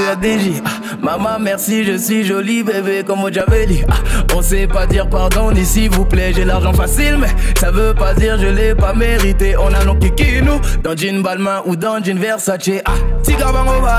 [1.01, 3.95] Maman merci je suis jolie bébé comme j'avais dit ah,
[4.35, 7.27] On sait pas dire pardon ni s'il vous plaît J'ai l'argent facile mais
[7.59, 9.55] ça veut pas dire je l'ai pas mérité.
[9.57, 12.69] On a nos kiki nous dans jean Balmain ou dans jean Versace.
[12.85, 12.91] Ah,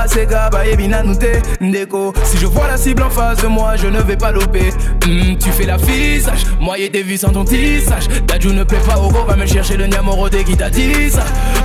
[0.07, 1.23] c'est gaba et binanoute
[1.59, 4.69] Ndeko Si je vois la cible en face de moi je ne vais pas loper.
[5.05, 8.07] Hmm, Tu fais la fisage, moi et tes vues sans ton tissage.
[8.27, 11.23] Dadju ne plaît pas au gros va me chercher le niamorode qui t'a dit ça.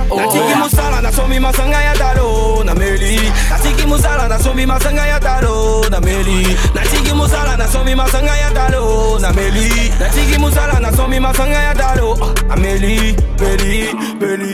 [0.09, 0.17] Oh.
[0.19, 5.19] Natiki musala na somi masanga ya talo na meli Natiki musala na somi masanga ya
[5.19, 6.45] talo na meli
[6.75, 11.73] Natiki musala na somi masanga ya talo na meli Natiki musala na somi masanga ya
[11.73, 12.17] talo
[12.49, 13.73] ah, meli meli
[14.21, 14.53] meli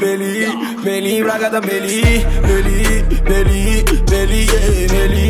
[0.00, 0.32] meli
[0.84, 2.78] meli braga da meli meli
[3.30, 4.42] meli meli
[4.94, 5.24] meli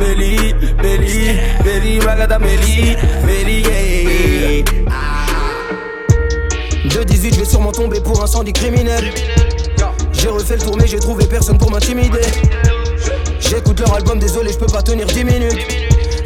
[0.00, 1.14] meli meli
[1.64, 4.64] meli braga da meli meli yeah.
[6.88, 9.04] 2-18, je vais sûrement tomber pour un incendie criminel.
[10.12, 12.20] J'ai refait le tour, mais j'ai trouvé personne pour m'intimider.
[13.38, 15.79] J'écoute leur album, désolé, je peux pas tenir 10 minutes.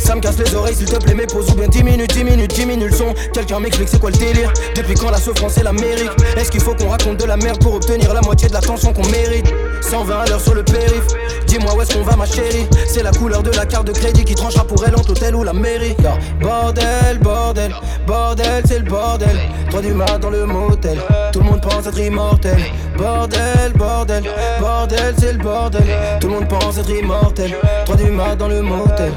[0.05, 2.25] Ça me casse les oreilles, s'il te plaît, mais pose ou bien 10 minutes, 10
[2.25, 3.15] minutes, 10 minutes le son.
[3.33, 4.53] Quelqu'un m'explique c'est quoi le délire.
[4.77, 6.11] Depuis quand la souffrance et l'Amérique?
[6.37, 9.09] Est-ce qu'il faut qu'on raconte de la merde pour obtenir la moitié de l'attention qu'on
[9.09, 9.47] mérite?
[9.81, 11.07] 120 à l'heure sur le périph.
[11.47, 12.67] Dis-moi où est-ce qu'on va ma chérie?
[12.87, 15.43] C'est la couleur de la carte de crédit qui tranchera pour elle entre l'hôtel ou
[15.43, 15.97] la mairie.
[16.39, 17.75] Bordel, bordel,
[18.07, 19.39] bordel c'est le bordel.
[19.71, 20.99] 3 du mat dans le motel.
[21.33, 22.59] Tout le monde pense être immortel.
[22.99, 24.23] Bordel, bordel,
[24.61, 25.87] bordel c'est le bordel.
[26.21, 27.57] Tout le monde pense être immortel.
[27.87, 29.13] 3 du mat dans le motel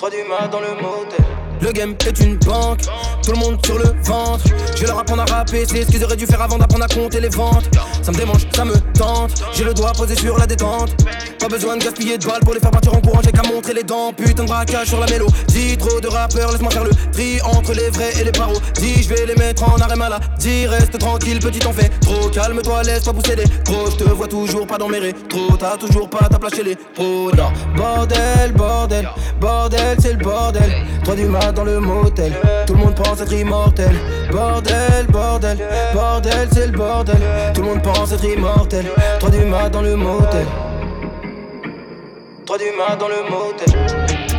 [0.00, 2.80] 3 du mat dans le motel le game est une banque,
[3.24, 4.44] tout le monde sur le ventre.
[4.74, 6.88] Je vais leur apprendre à rapper, c'est ce qu'ils auraient dû faire avant d'apprendre à
[6.88, 7.64] compter les ventes.
[8.02, 9.42] Ça me démange, ça me tente.
[9.52, 10.90] J'ai le doigt posé sur la détente.
[11.38, 13.74] Pas besoin de gaspiller de balles pour les faire partir en courant, j'ai qu'à montrer
[13.74, 14.12] les dents.
[14.12, 15.26] Putain de braquage sur la mélo.
[15.48, 18.60] Dis trop de rappeurs, laisse-moi faire le tri entre les vrais et les paros.
[18.74, 20.66] Dis, je vais les mettre en arrêt maladie.
[20.66, 21.90] Reste tranquille, petit en fait.
[22.00, 23.90] Trop calme-toi, laisse-toi pousser les gros.
[23.90, 25.56] Te vois toujours pas dans mes rétros.
[25.58, 27.30] T'as toujours pas ta place chez les pros.
[27.32, 29.08] Non, bordel, bordel,
[29.40, 30.70] bordel, c'est le bordel.
[31.10, 32.32] Du dans le motel.
[32.66, 33.94] Tout le monde pense être immortel.
[34.30, 35.58] Bordel, bordel,
[35.94, 37.16] bordel, c'est le bordel.
[37.54, 38.86] Tout le monde pense être immortel.
[39.18, 40.46] 3 du mat dans le motel.
[42.46, 44.29] 3 du mat dans le motel.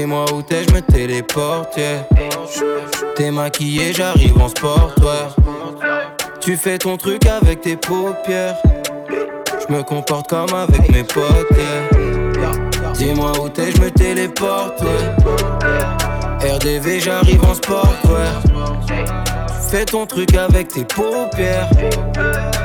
[0.00, 1.76] Dis-moi où t'es, je me téléporte.
[1.76, 2.06] yeah.
[3.16, 5.36] T'es maquillé, j'arrive en sportwear.
[6.40, 8.56] Tu fais ton truc avec tes paupières.
[9.10, 11.50] Je me comporte comme avec mes potes.
[11.54, 12.92] yeah.
[12.94, 14.80] Dis-moi où t'es, je me téléporte.
[16.40, 18.40] RDV, j'arrive en sportwear.
[18.86, 19.29] Tu
[19.70, 21.70] fais ton truc avec tes paupières.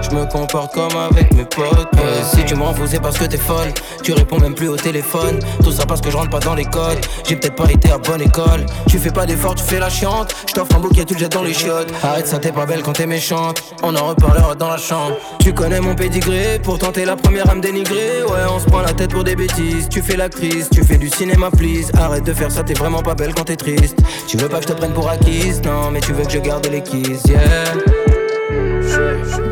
[0.02, 1.88] Je me comporte comme avec mes potes.
[2.00, 3.72] Euh, si tu m'en fous, c'est parce que t'es folle.
[4.04, 5.40] Tu réponds même plus au téléphone.
[5.64, 6.98] Tout ça parce que je rentre pas dans les codes.
[7.28, 8.66] J'ai peut-être pas été à bonne école.
[8.88, 10.36] Tu fais pas d'efforts, tu fais la chiante.
[10.48, 11.92] Je t'offre un bouquet, tu le jettes dans les chiottes.
[12.04, 13.62] Arrête ça, t'es pas belle quand t'es méchante.
[13.84, 15.16] On en reparlera dans la chambre.
[15.40, 18.24] Tu connais mon pédigré, pourtant t'es la première à me dénigrer.
[18.24, 19.90] Ouais, on se prend la tête pour des bêtises.
[19.90, 21.92] Tu fais l'actrice, tu fais du cinéma, please.
[22.00, 23.98] Arrête de faire ça, t'es vraiment pas belle quand t'es triste.
[24.28, 26.40] Tu veux pas que je te prenne pour acquise, non, mais tu veux que je
[26.40, 27.74] garde les keys, yeah.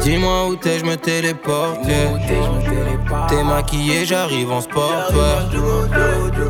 [0.02, 1.80] Dis-moi où t'es, je me téléporte.
[3.30, 5.12] T'es maquillé, j'arrive en sport.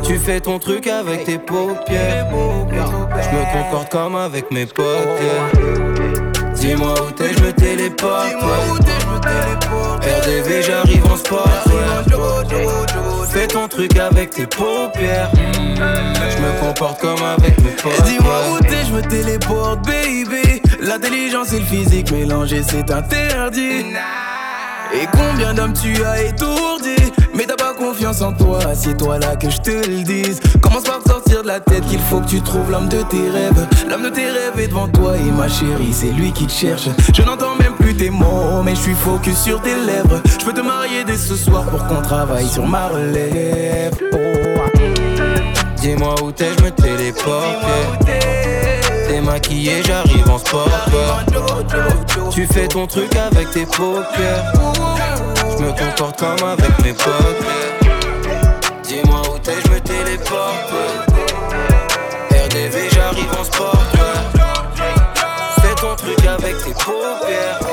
[0.04, 2.26] Tu fais ton truc avec tes paupières.
[2.30, 4.86] Je me comporte comme avec mes potes.
[5.20, 6.52] yeah.
[6.54, 8.34] Dis-moi où t'es, je me téléporte.
[8.42, 10.10] ouais.
[10.20, 11.48] RDV, j'arrive en sport.
[11.66, 12.66] ouais.
[13.30, 15.30] Fais ton truc avec tes paupières.
[15.34, 18.02] Je me comporte comme avec mes potes.
[18.04, 20.53] Dis-moi où t'es, je me téléporte, baby.
[20.84, 23.86] L'intelligence et le physique mélangés, c'est interdit.
[24.92, 26.96] Et combien d'hommes tu as étourdi?
[27.34, 30.84] Mais t'as pas confiance en toi, c'est toi là que je te le dise Commence
[30.84, 34.02] par sortir de la tête qu'il faut que tu trouves l'homme de tes rêves L'homme
[34.02, 37.22] de tes rêves est devant toi et ma chérie c'est lui qui te cherche Je
[37.22, 40.60] n'entends même plus tes mots mais je suis focus sur tes lèvres Je peux te
[40.60, 43.94] marier dès ce soir pour qu'on travaille sur ma relève.
[45.78, 47.64] Dis-moi où t'es, je me téléporte.
[49.06, 50.68] T'es maquillé, j'arrive en sport.
[52.32, 54.52] Tu fais ton truc avec tes paupières.
[55.50, 57.44] Je me comporte comme avec mes potes.
[58.82, 60.72] Dis-moi où t'es, je me téléporte.
[62.30, 63.82] RDV, j'arrive en sport.
[65.60, 67.63] Fais ton truc avec tes paupières.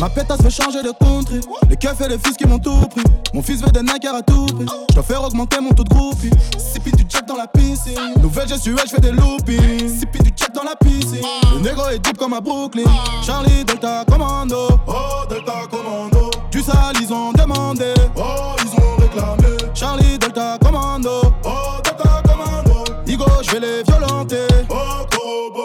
[0.00, 1.40] Ma pétasse veut changer de country.
[1.68, 3.04] Les keufs et les fils qui m'ont tout pris.
[3.32, 4.66] Mon fils veut des Nike à tout prix.
[4.94, 6.30] Je faire augmenter mon taux de groupie.
[6.58, 7.98] Sipi du jack dans la piscine.
[8.20, 9.98] Nouvelle gestuelle, je fais des loopings.
[10.00, 11.24] Sipi du jack dans la piscine.
[11.54, 12.84] Le négro est deep comme à Brooklyn.
[13.22, 14.68] Charlie Delta Commando.
[14.86, 16.30] Oh, Delta Commando.
[16.50, 17.92] Du sale, ils ont demandé.
[18.16, 19.56] Oh, ils ont réclamé.
[19.74, 21.22] Charlie Delta Commando.
[21.44, 22.84] Oh, Delta Commando.
[23.06, 24.53] Igo, je vais les violenter.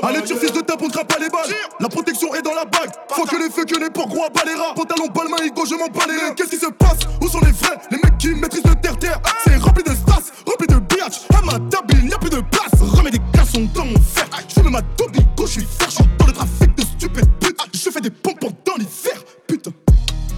[0.03, 1.49] Allez, tire fils de tape, on te pas les balles.
[1.79, 2.91] La protection est dans la bague.
[3.09, 4.73] Faut que les feux, que les porcs, gros à les rats.
[4.75, 6.33] Pantalon, balmain, Igo, je m'en bats les reins.
[6.35, 6.99] Qu'est-ce qui se passe?
[7.21, 7.77] Où sont les vrais?
[7.91, 9.19] Les mecs qui maîtrisent le terre-terre.
[9.43, 11.21] C'est rempli de strass, rempli de biatch.
[11.37, 12.71] À ma table, il n'y a plus de place.
[12.81, 14.25] Remets des garçons dans mon fer.
[14.55, 15.89] Je mets ma double Igo, je suis fier.
[15.89, 17.59] Je dans le trafic de stupides putes.
[17.73, 19.23] Je fais des pompes dans l'hiver.
[19.47, 19.71] Putain.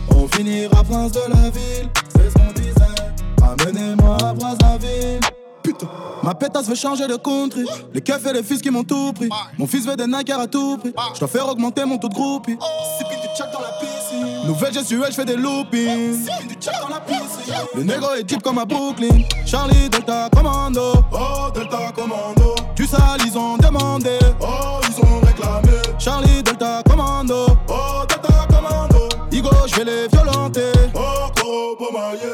[0.09, 3.67] On finira prince de la ville, c'est ce qu'on disait.
[3.67, 5.19] Amenez-moi à Brazzaville.
[5.63, 5.87] Putain,
[6.23, 7.65] ma pétasse veut changer de country.
[7.93, 9.29] Les keufs et les fils qui m'ont tout pris.
[9.57, 10.93] Mon fils veut des Nike à tout prix.
[11.13, 12.57] Je dois faire augmenter mon taux de groupie.
[12.97, 14.47] Sipi du jack dans la piscine.
[14.47, 16.25] Nouvelle gestuelle, je fais des loopings.
[16.25, 17.53] Sipi du dans la piscine.
[17.75, 19.23] Le négro est deep comme à Brooklyn.
[19.45, 20.93] Charlie Delta Commando.
[21.11, 22.55] Oh, Delta Commando.
[22.75, 24.17] Du sale, ils ont demandé.
[24.39, 25.77] Oh, ils ont réclamé.
[25.99, 27.45] Charlie Delta Commando.
[27.69, 29.09] Oh, Delta Commando.
[29.31, 30.71] Igo, je vais les violenter.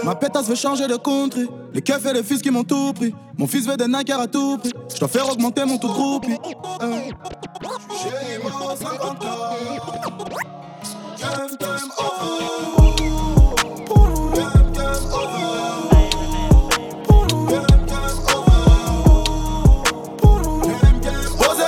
[0.04, 1.48] Ma pétasse veut changer de country.
[1.74, 3.14] Les keufs et les fils qui m'ont tout pris.
[3.38, 4.74] Mon fils veut des Nikers à tout prix.
[4.94, 6.26] Je dois faire augmenter mon tout groupe.
[6.26, 7.14] Hey.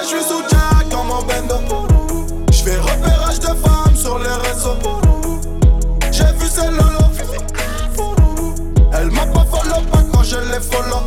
[0.02, 1.56] Je suis sous Jack dans mon bendo.
[2.52, 4.78] Je fais repérage de femmes sur les réseaux.
[6.12, 6.89] J'ai vu celle-là.
[10.60, 11.04] est follant.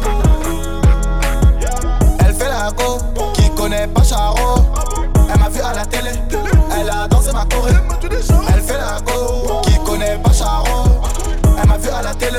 [2.20, 2.98] Elle fait la go,
[3.34, 4.64] qui connaît pas Charo.
[5.32, 6.10] Elle m'a vu à la télé,
[6.78, 7.72] elle a dansé ma choré.
[8.48, 10.84] Elle fait la go, qui connaît pas Charo.
[11.60, 12.38] Elle m'a vu à la télé,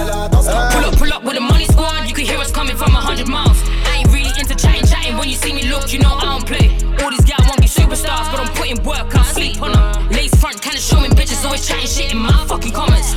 [0.00, 0.84] elle a dansé ma choré.
[0.84, 3.00] Pull up, pull up with a money squad, you can hear us coming from a
[3.00, 3.58] hundred miles.
[3.86, 5.16] I ain't really into chatting, chatting.
[5.16, 6.76] When you see me look, you know I don't play.
[7.02, 10.08] All these guys want be superstars, but I'm putting work, I sleep on them.
[10.10, 13.16] Lace front, kinda showing bitches, always chatting shit in my fucking comments.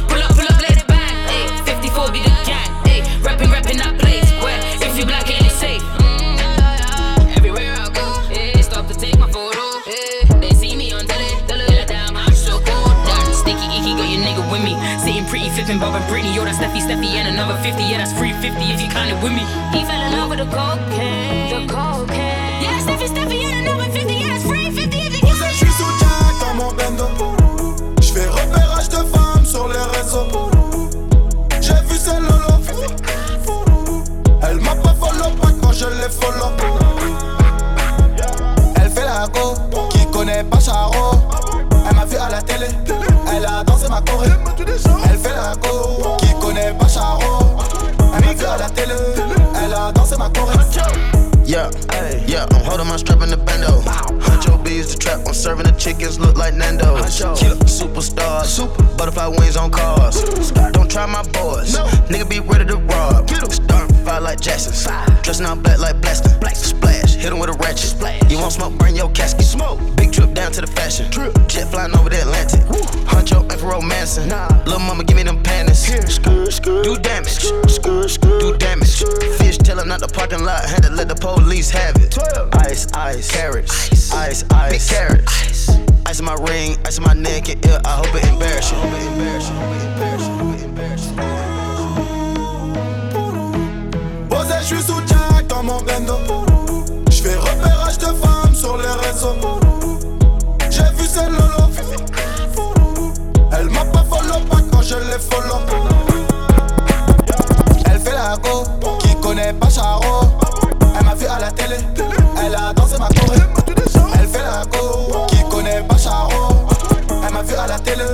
[16.68, 17.82] Steffi, Steffi, and another 50.
[17.82, 19.44] Yeah, that's free 50 if you kinda with me.
[19.72, 21.68] He fell in love with the cocaine.
[21.68, 22.62] The cocaine.
[22.62, 24.14] Yeah, Steffi, Steffi, and another 50.
[24.14, 27.08] Yeah, that's free 50 if you Posé, je suis sous Jack dans mon bendo.
[28.02, 30.28] Je fais repérage de femmes sur les réseaux.
[31.62, 32.60] J'ai vu ces lolo.
[34.42, 36.52] Elle m'a pas follow pas quand je les follow.
[38.76, 39.54] Elle fait la go,
[39.92, 41.27] qui connaît pas Charo.
[52.38, 53.82] Yeah, I'm holding my strap in the bando.
[54.22, 57.18] Huncho B's the trap, I'm serving the chickens, look like Nando's.
[57.40, 60.22] Killer, superstars, super butterfly wings on cars.
[60.72, 61.76] Don't try my boys,
[62.10, 63.30] nigga be ready to rob.
[63.30, 64.74] Start fire like Jackson,
[65.24, 66.34] dressing all black like blasting.
[66.54, 67.98] Splash, hit him with a ratchet.
[68.32, 69.46] You want smoke, bring your casket.
[69.46, 71.10] Smoke, big trip down to the fashion.
[71.12, 71.34] Trip.
[71.48, 72.62] Jet flying over the Atlantic.
[73.08, 74.30] Huncho ain't for romancing.
[74.66, 75.88] Little mama, give me them panties.
[76.64, 79.04] Do damage, do damage.
[79.38, 82.12] Fish tellin' out the parking lot, had to let the police have it.
[82.12, 82.50] 12.
[82.56, 85.70] Ice, ice, carrots, ice, ice, big carrots.
[86.06, 87.80] Ice in my ring, ice in my neck, and ear.
[87.84, 88.78] I hope it embarrass you.
[94.30, 96.18] Posé, je suis sous Jack dans mon bendo.
[96.20, 96.47] Je
[98.58, 99.36] sur les réseaux.
[100.70, 101.70] J'ai vu ces lolo.
[103.52, 105.60] Elle m'a pas follow pas quand je les follow.
[107.86, 108.64] Elle fait la go,
[109.00, 110.28] qui connaît pas Charo.
[111.00, 111.78] Elle m'a vu à la télé,
[112.44, 113.40] elle a dansé ma choré.
[114.20, 116.68] Elle fait la go, qui connaît pas Charo.
[117.26, 118.06] Elle m'a vu à la télé,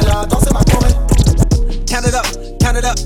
[0.00, 0.92] elle a dansé ma choré.
[1.86, 2.26] Count it up,
[2.60, 2.98] count it up,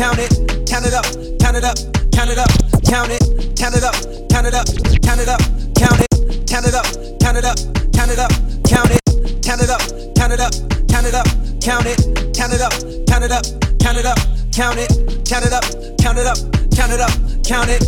[0.00, 1.04] count it count it up,
[1.38, 1.76] count it up,
[2.14, 2.48] count it up,
[2.88, 3.20] count it,
[3.58, 3.92] count it up,
[4.30, 4.64] count it up,
[5.04, 5.40] count it up,
[5.76, 6.86] count it, count it up,
[7.20, 7.58] count it up,
[7.92, 8.30] count it up,
[8.64, 9.02] count it,
[9.44, 9.82] count it up,
[10.16, 10.52] count it up,
[10.88, 11.26] count it up,
[11.60, 12.00] count it,
[12.32, 12.72] count it up,
[13.10, 13.44] count it up,
[13.76, 14.16] count it up,
[14.56, 14.88] count it,
[15.28, 15.64] count it up,
[16.00, 16.38] count it up,
[16.72, 17.12] count it up,
[17.44, 17.82] count it.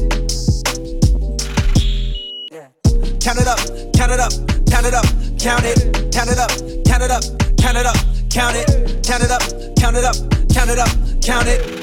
[3.22, 3.58] Count it up,
[3.96, 4.32] count it up,
[4.68, 5.06] count it up,
[5.40, 6.50] count it, count it up,
[6.84, 7.22] count it up,
[7.56, 7.96] count it up,
[8.28, 9.42] count it, count it up,
[9.78, 10.16] count it up,
[10.52, 10.88] count it up,
[11.22, 11.82] count it.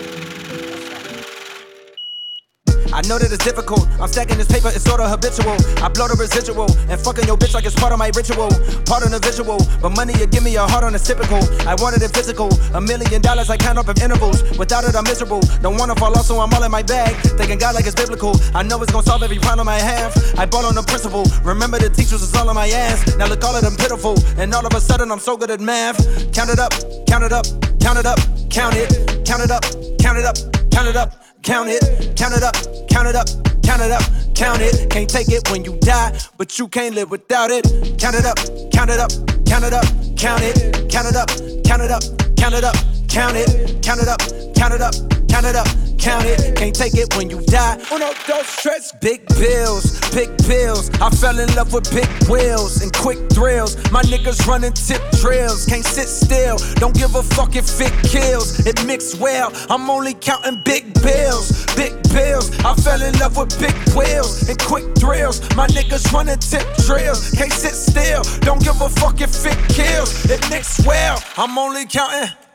[2.99, 3.87] I know that it's difficult.
[3.95, 5.55] I'm stacking this paper, it's sorta habitual.
[5.79, 8.51] I blow the residual and fucking your bitch like it's part of my ritual.
[8.83, 11.39] Part of the visual, but money you give me a heart on a typical.
[11.63, 12.51] I wanted it physical.
[12.75, 14.43] A million dollars I count up in intervals.
[14.59, 15.39] Without it, I'm miserable.
[15.63, 17.15] Don't wanna fall off, so I'm all in my bag.
[17.39, 18.35] Thinking God like it's biblical.
[18.51, 20.11] I know it's gonna solve every problem I have.
[20.35, 21.23] I bought on the principle.
[21.47, 23.15] Remember the teachers is all on my ass.
[23.15, 24.19] Now look all of them pitiful.
[24.35, 26.03] And all of a sudden I'm so good at math.
[26.35, 26.75] Count it up,
[27.07, 27.47] count it up,
[27.79, 28.19] count it up,
[28.51, 28.91] count it,
[29.23, 29.63] count it up,
[30.03, 30.35] count it up,
[30.75, 31.28] count it up.
[31.43, 32.55] Count it, count it up,
[32.89, 33.27] count it up,
[33.63, 34.03] count it up,
[34.35, 34.89] count it.
[34.89, 37.63] Can't take it when you die, but you can't live without it.
[37.97, 38.37] Count it up,
[38.71, 39.09] count it up,
[39.45, 39.85] count it up,
[40.17, 41.29] count it, count it up,
[41.65, 42.03] count it up,
[42.37, 42.75] count it up,
[43.07, 44.19] count it, count it up,
[44.55, 44.93] count it up,
[45.29, 45.88] count it up.
[45.99, 47.75] Can't take it when you die.
[47.91, 48.93] Uno, dos, tres.
[49.01, 50.89] Big bills, big bills.
[51.01, 53.75] I fell in love with big wheels and quick thrills.
[53.91, 55.65] My niggas running tip drills.
[55.65, 56.57] Can't sit still.
[56.75, 58.65] Don't give a fuck if it kills.
[58.65, 59.51] It mix well.
[59.69, 62.51] I'm only counting big bills, big bills.
[62.63, 65.41] I fell in love with big wheels and quick thrills.
[65.55, 67.31] My niggas running tip drills.
[67.31, 68.23] Can't sit still.
[68.39, 70.29] Don't give a fuck if it kills.
[70.29, 71.21] It mixed well.
[71.37, 72.48] I'm only counting.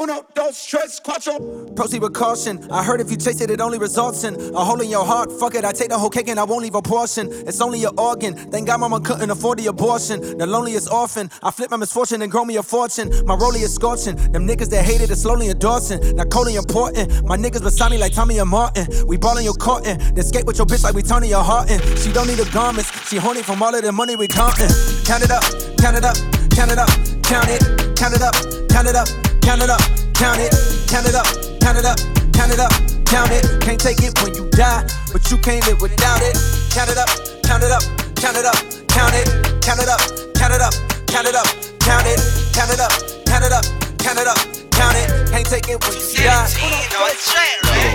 [0.00, 1.76] Uno, dos, tres, cuatro.
[1.76, 2.58] Proceed with caution.
[2.70, 5.30] I heard if you chase it, it only results in a hole in your heart.
[5.30, 7.28] Fuck it, I take the whole cake and I won't leave a portion.
[7.30, 8.34] It's only an organ.
[8.34, 10.38] Thank God mama couldn't afford the abortion.
[10.38, 11.30] The loneliest orphan.
[11.42, 13.10] I flip my misfortune and grow me a fortune.
[13.26, 14.16] My rollie is scorching.
[14.32, 16.16] Them niggas that hated it slowly endorsing.
[16.16, 17.26] Now Coley important.
[17.26, 18.86] My niggas beside me like Tommy and Martin.
[19.06, 19.98] We ballin' your cotton.
[20.14, 21.80] Then skate with your bitch like we Tonya Harding.
[21.96, 22.90] She don't need the garments.
[23.10, 24.70] She horny from all of the money we countin'.
[25.04, 25.42] Count it up,
[25.76, 26.16] count it up,
[26.56, 26.88] count it up,
[27.22, 28.34] count it, count it up,
[28.70, 29.29] count it up.
[29.50, 29.82] Count it up,
[30.14, 30.54] count it,
[30.86, 31.26] count it up,
[31.58, 31.98] count it up,
[32.30, 32.70] count it up,
[33.04, 33.42] count it.
[33.60, 36.38] Can't take it when you die, but you can't live without it.
[36.70, 37.10] Count it up,
[37.42, 37.82] count it up,
[38.14, 38.54] count it up,
[38.86, 39.26] count it,
[39.58, 39.98] count it up,
[40.38, 40.70] count it up,
[41.10, 41.50] count it up,
[41.82, 42.22] count it,
[42.54, 42.94] count it up,
[43.26, 43.66] count it up,
[43.98, 44.38] count it up,
[44.70, 45.10] count it.
[45.34, 46.46] Can't take it when you got.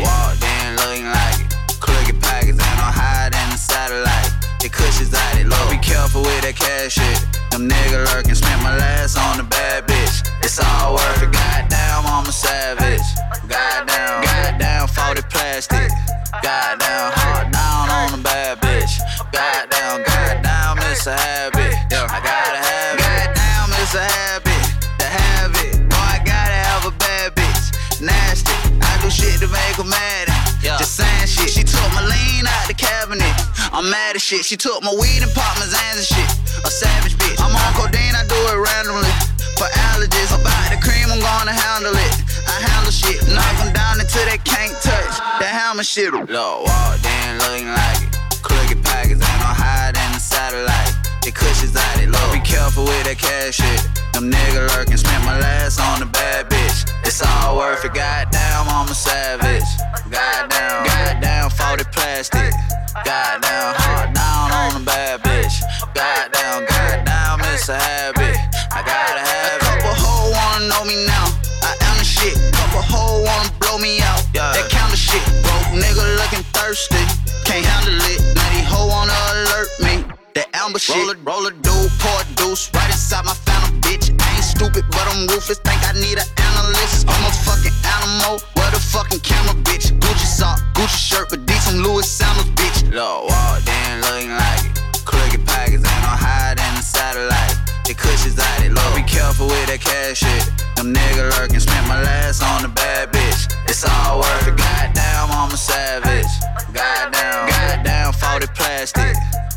[0.03, 1.55] Walked in looking like it.
[1.79, 4.27] Crooked pockets and I'm higher than the satellite.
[4.59, 5.71] The cushions out it low.
[5.71, 7.15] Be careful with that cash shit.
[7.51, 10.34] Them nigga lurking, spent my last on the bad bitch.
[10.45, 11.33] It's all worth it.
[11.33, 13.01] Goddamn, I'm a savage.
[13.49, 15.89] Goddamn, goddamn, 40 plastic.
[16.45, 18.93] Goddamn, hard down on the bad bitch.
[19.33, 21.73] Goddamn, goddamn, it's a habit.
[21.89, 23.33] I gotta have it.
[23.33, 24.61] Goddamn, it's a habit.
[25.01, 25.81] To have it.
[25.89, 27.73] Boy, I gotta have a bad bitch.
[27.97, 28.53] Nasty.
[28.85, 30.29] I do shit to make her mad.
[30.61, 31.49] Just saying shit.
[31.57, 33.33] She took my lean out the cabinet.
[33.73, 34.45] I'm mad as shit.
[34.45, 36.29] She took my weed and parmesans and shit.
[36.61, 37.41] A savage bitch.
[37.41, 39.34] I'm on codeine, I do it randomly.
[39.55, 42.15] For allergies, about the cream, I'm gonna handle it.
[42.43, 45.15] I handle shit, knock them down until they can't touch.
[45.39, 46.11] The hammer shit.
[46.11, 48.11] Look, walked in looking like it.
[48.43, 50.91] Crooked pockets, and I'm higher than the satellite.
[51.23, 52.27] The cushions out it low.
[52.35, 53.81] Be careful with that cash shit.
[54.11, 56.91] Them nigga lurking, spent my last on the bad bitch.
[57.07, 57.93] It's all worth it.
[57.93, 59.63] Goddamn, I'm a savage.
[60.11, 62.51] Goddamn, goddamn, 40 plastic.
[63.07, 65.63] Goddamn, hard down on the bad bitch.
[65.95, 68.14] Goddamn, goddamn, it's a habit.
[76.75, 77.05] Thirsty.
[77.47, 78.19] Can't handle it.
[78.35, 79.93] Now these hoes wanna alert me.
[80.35, 80.95] That amber shit.
[80.95, 84.11] Roll a, roll a dude, pour a deuce right inside my phantom, bitch.
[84.11, 85.59] I ain't stupid, but I'm ruthless.
[85.63, 87.07] Think I need an analyst.
[87.07, 88.43] I'm a fucking animal.
[88.59, 89.95] Where the fucking camera, bitch?
[90.03, 92.91] Gucci sock, Gucci shirt, but these some Louis sandals, bitch.
[92.91, 94.75] Look, walked in looking like it.
[95.07, 97.55] Crooked pockets, and I'm higher than the satellite.
[97.87, 98.89] The cushions out it low.
[98.95, 100.43] Be careful with that cash shit.
[100.75, 103.47] Them nigga lurking, spent my last on the bad bitch.
[103.69, 104.57] It's all worth it.
[104.57, 106.27] Goddamn, I'm a savage.
[106.75, 109.15] Goddamn, goddamn, 40 plastic.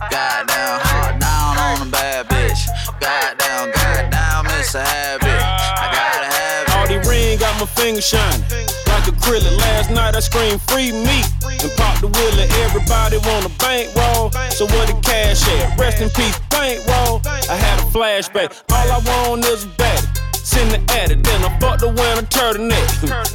[0.08, 2.62] Goddamn, hard down on the bad bitch.
[3.00, 5.26] Goddamn, goddamn, it's a habit.
[5.26, 6.74] I gotta have it.
[6.78, 8.46] All these ring got my fingers shining.
[8.86, 12.46] Like acrylic, last night I screamed free me and popped the wheeler.
[12.62, 15.76] Everybody want a bankroll, so where the cash at?
[15.76, 17.20] Rest in peace, bankroll.
[17.26, 18.54] I had a flashback.
[18.70, 20.27] All I want is a baddie.
[20.48, 22.88] Send the addict, then I fuck the winner turtleneck.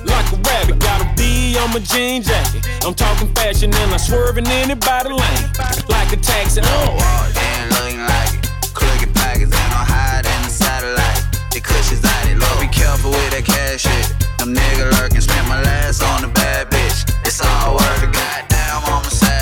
[0.10, 2.66] like a rabbit, got a B on my jean jacket.
[2.84, 5.46] I'm talking fashion and I'm swerving anybody lane.
[5.90, 6.62] Like a taxi.
[6.62, 6.66] Uh.
[6.66, 6.98] Look, Oh.
[6.98, 8.74] walked in looking like it.
[8.74, 11.22] Crooked pockets, and I'm higher than the satellite.
[11.54, 12.60] The cushions out it low.
[12.60, 14.06] Be careful with that cash shit.
[14.40, 17.06] Them nigga lurking, spent my last on the bad bitch.
[17.28, 18.12] It's all worth it.
[18.12, 19.33] Goddamn, I'm a savage.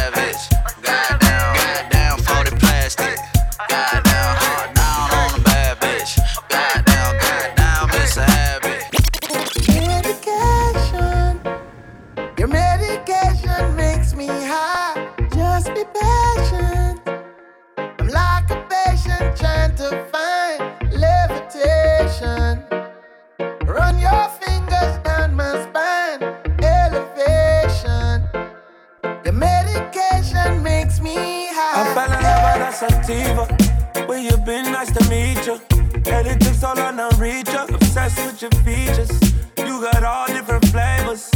[31.74, 34.06] I fell in love with a sativa.
[34.06, 34.74] Where you been?
[34.74, 35.58] Nice to meet you.
[36.06, 37.76] It took so long to reach you.
[37.76, 39.10] Obsessed with your features.
[39.58, 41.32] You got all different flavors.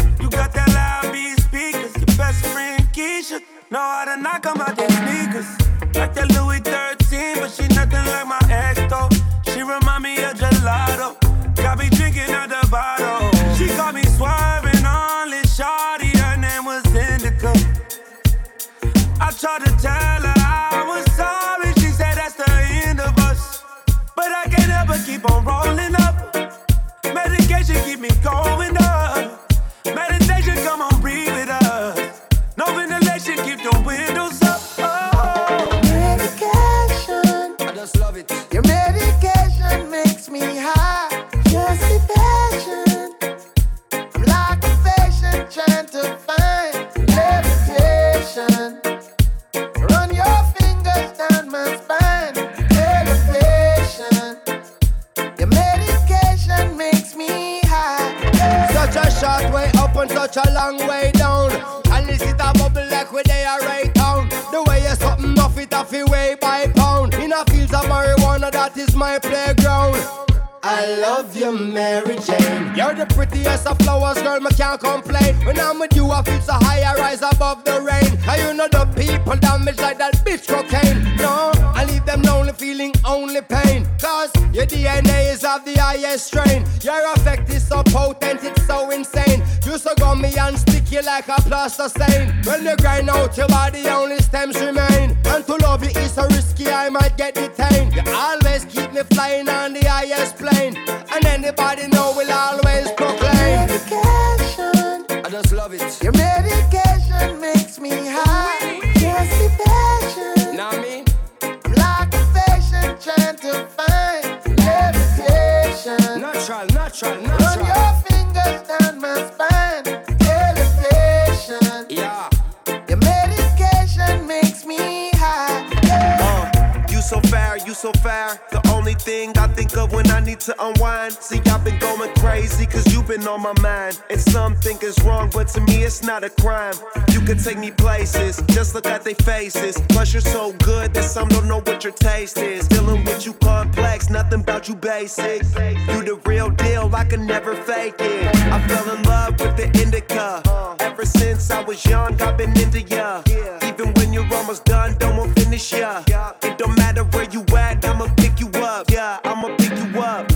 [130.46, 131.14] To unwind.
[131.14, 134.00] See, I've been going crazy, cause you've been on my mind.
[134.12, 136.76] And some think it's wrong, but to me it's not a crime.
[137.12, 139.82] You can take me places, just look at their faces.
[139.90, 142.68] Plus, you're so good that some don't know what your taste is.
[142.68, 145.42] Dealing with you complex, nothing about you basic.
[145.42, 148.36] You the real deal, I can never fake it.
[148.36, 150.44] I fell in love with the indica.
[150.80, 153.24] Ever since I was young, I've been into ya.
[153.64, 156.04] Even when you're almost done, don't want finish ya.
[156.44, 158.92] It don't matter where you at, I'ma pick you up.
[158.92, 160.35] Yeah, I'ma pick you up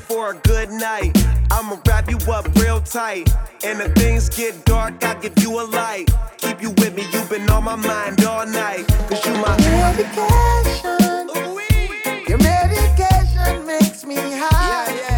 [0.00, 1.12] for a good night.
[1.50, 3.28] I'ma wrap you up real tight.
[3.64, 6.10] And if things get dark, I'll give you a light.
[6.38, 8.86] Keep you with me, you've been on my mind all night.
[9.08, 11.30] Cause you my medication.
[11.36, 12.24] Ooh-wee.
[12.28, 14.92] Your medication makes me high.
[14.92, 15.09] Yeah, yeah.